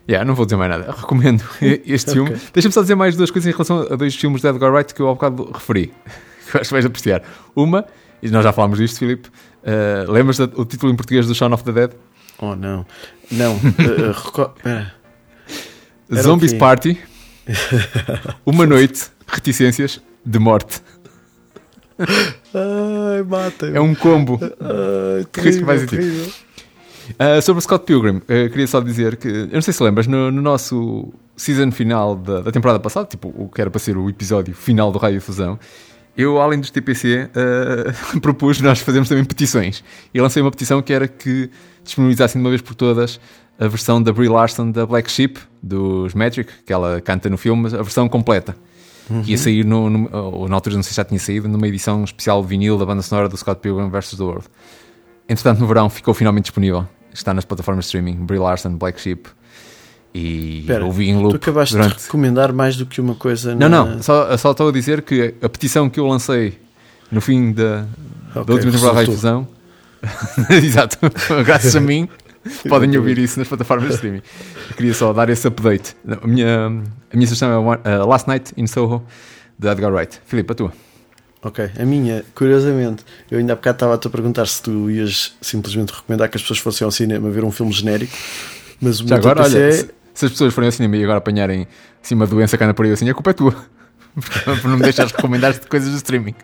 [0.08, 0.90] Yeah, não vou dizer mais nada.
[0.98, 2.30] Recomendo este filme.
[2.30, 2.42] Ok.
[2.54, 5.00] Deixa-me só dizer mais duas coisas em relação a dois filmes de Edgar Wright que
[5.02, 5.92] eu há bocado referi.
[6.50, 7.22] Que acho que vais apreciar.
[7.54, 7.84] Uma,
[8.22, 9.28] e nós já falámos disto, Filipe.
[9.62, 11.90] Uh, Lembras do título em português do Shaun of the Dead?
[12.38, 12.86] Oh, não.
[13.30, 13.60] Não.
[16.10, 16.54] Era o Zombies?
[16.54, 16.98] Party.
[18.44, 20.80] Uma noite, reticências de morte.
[21.98, 23.66] Ai, mata.
[23.66, 24.38] É um combo.
[24.42, 26.32] Ai, é que vais terrível.
[27.10, 30.06] Uh, sobre o Scott Pilgrim, uh, queria só dizer que, eu não sei se lembras,
[30.06, 33.96] no, no nosso season final da, da temporada passada, tipo o que era para ser
[33.96, 35.58] o episódio final do Raio Fusão,
[36.18, 37.30] eu, além dos TPC,
[38.16, 39.84] uh, propus nós fazermos também petições.
[40.12, 41.48] E lancei uma petição que era que
[41.84, 43.20] disponibilizassem de uma vez por todas
[43.56, 47.62] a versão da Brie Larson da Black Sheep, dos Magic, que ela canta no filme,
[47.62, 48.56] mas a versão completa.
[49.24, 51.66] Que ia sair, no, no, ou na altura não sei se já tinha saído, numa
[51.66, 54.16] edição especial vinil da banda sonora do Scott Pilgrim vs.
[54.16, 54.46] The World.
[55.28, 56.86] Entretanto, no verão ficou finalmente disponível.
[57.14, 58.26] Está nas plataformas de streaming.
[58.26, 59.28] Brie Larson, Black Sheep.
[60.14, 62.02] E Espera, ouvi em Tu loop acabaste de durante...
[62.04, 63.84] recomendar mais do que uma coisa Não, na...
[63.84, 64.02] não.
[64.02, 66.58] Só, só estou a dizer que a petição que eu lancei
[67.10, 67.86] no fim da,
[68.34, 69.06] da Ok, última temporada da.
[69.12, 69.48] Fusão...
[70.50, 70.96] Exato.
[71.44, 72.08] Graças a mim,
[72.68, 74.22] podem ouvir isso nas plataformas de streaming.
[74.70, 75.96] Eu queria só dar esse update.
[76.22, 79.02] A minha, a minha sugestão é One- uh, Last Night in Soho,
[79.58, 80.20] de Edgar Wright.
[80.24, 80.72] Filipe, a tua.
[81.42, 85.92] Ok, a minha, curiosamente, eu ainda há bocado estava-te a perguntar se tu ias simplesmente
[85.92, 88.12] recomendar que as pessoas fossem ao cinema ver um filme genérico,
[88.80, 89.88] mas o Já meu agora, TPC olha, é-
[90.18, 91.68] se, as pessoas forem ao cinema e agora apanharem
[92.02, 93.54] assim, uma doença cá na parede assim, a culpa é tua.
[94.60, 96.34] Por não me deixares recomendar coisas do streaming.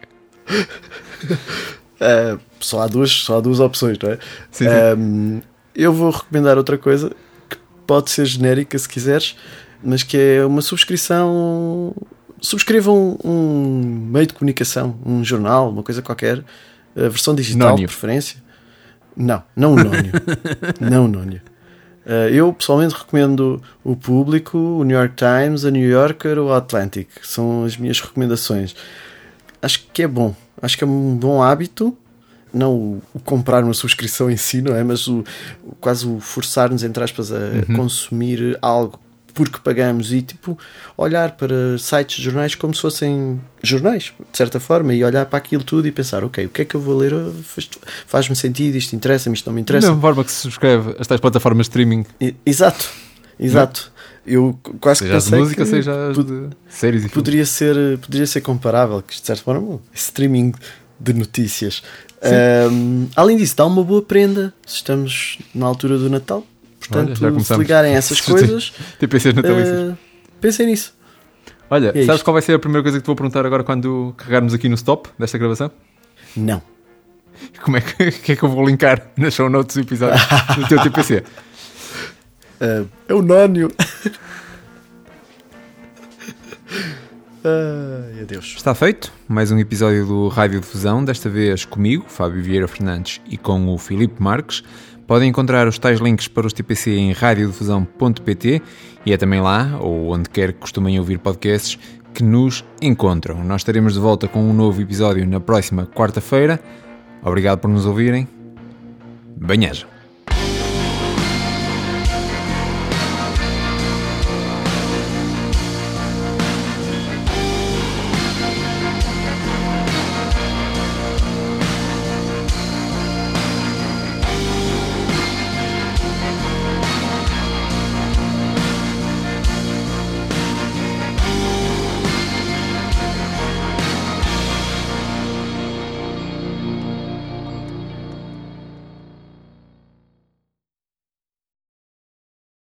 [2.01, 4.19] Ah, só, há duas, só há duas opções, não é?
[4.53, 4.69] Sim, sim.
[4.69, 5.41] Ahm,
[5.75, 7.11] eu vou recomendar outra coisa
[7.51, 9.37] que pode ser genérica se quiseres,
[9.83, 11.93] mas que é uma subscrição.
[12.41, 16.45] Subscrevam um, um meio de comunicação, um jornal, uma coisa qualquer,
[16.95, 17.89] a versão digital Nónio.
[17.89, 18.41] de preferência.
[19.17, 20.13] Não, não o Nónio.
[20.81, 21.41] não o Nónio.
[22.07, 26.59] Ah, eu pessoalmente recomendo o Público, o New York Times, a New Yorker ou a
[26.59, 27.09] Atlantic.
[27.23, 28.75] São as minhas recomendações.
[29.61, 30.35] Acho que é bom.
[30.61, 31.97] Acho que é um bom hábito
[32.55, 34.85] não o, o, comprar uma subscrição em si, não é?
[34.85, 35.25] Mas o,
[35.81, 37.77] quase o forçar-nos, entre aspas, a uhum.
[37.77, 39.01] consumir algo
[39.35, 40.57] porque pagamos e tipo
[40.97, 45.39] olhar para sites de jornais como se fossem jornais, de certa forma, e olhar para
[45.39, 47.13] aquilo tudo e pensar, ok, o que é que eu vou ler?
[48.07, 49.93] Faz-me sentido, isto interessa-me, isto não me interessa.
[49.93, 52.07] Da forma que se subscreve as tais plataformas de streaming.
[52.21, 52.89] E, exato,
[53.39, 53.93] exato.
[54.27, 59.03] Eu quase seja que pensei música, seja de séries e poderia ser Poderia ser comparável,
[59.03, 60.55] que de certa forma, streaming
[60.99, 61.83] de notícias.
[62.71, 66.47] Um, além disso, dá uma boa prenda se estamos na altura do Natal
[66.89, 69.93] Portanto, Olha, se ligarem essas coisas, TPCs natalícios.
[69.93, 69.99] Uh,
[70.41, 70.95] pensem nisso.
[71.71, 72.25] Olha, é sabes isto.
[72.25, 74.75] qual vai ser a primeira coisa que te vou perguntar agora quando carregarmos aqui no
[74.75, 75.71] stop desta gravação?
[76.37, 76.63] Não.
[77.63, 80.21] Como é que, que é que eu vou linkar nas show notes do episódio
[80.57, 81.19] do teu TPC?
[81.19, 81.25] Uh,
[82.61, 83.73] ah, é o nónio.
[87.47, 88.55] Ai, adeus.
[88.57, 93.37] Está feito mais um episódio do Rádio Difusão, desta vez comigo, Fábio Vieira Fernandes, e
[93.37, 94.65] com o Filipe Marques.
[95.07, 98.63] Podem encontrar os tais links para os TPC em radiodifusão.pt
[99.05, 101.79] e é também lá, ou onde quer que costumem ouvir podcasts,
[102.15, 103.45] que nos encontram.
[103.45, 106.61] Nós estaremos de volta com um novo episódio na próxima quarta-feira.
[107.23, 108.29] Obrigado por nos ouvirem.
[109.37, 109.94] Banhaja.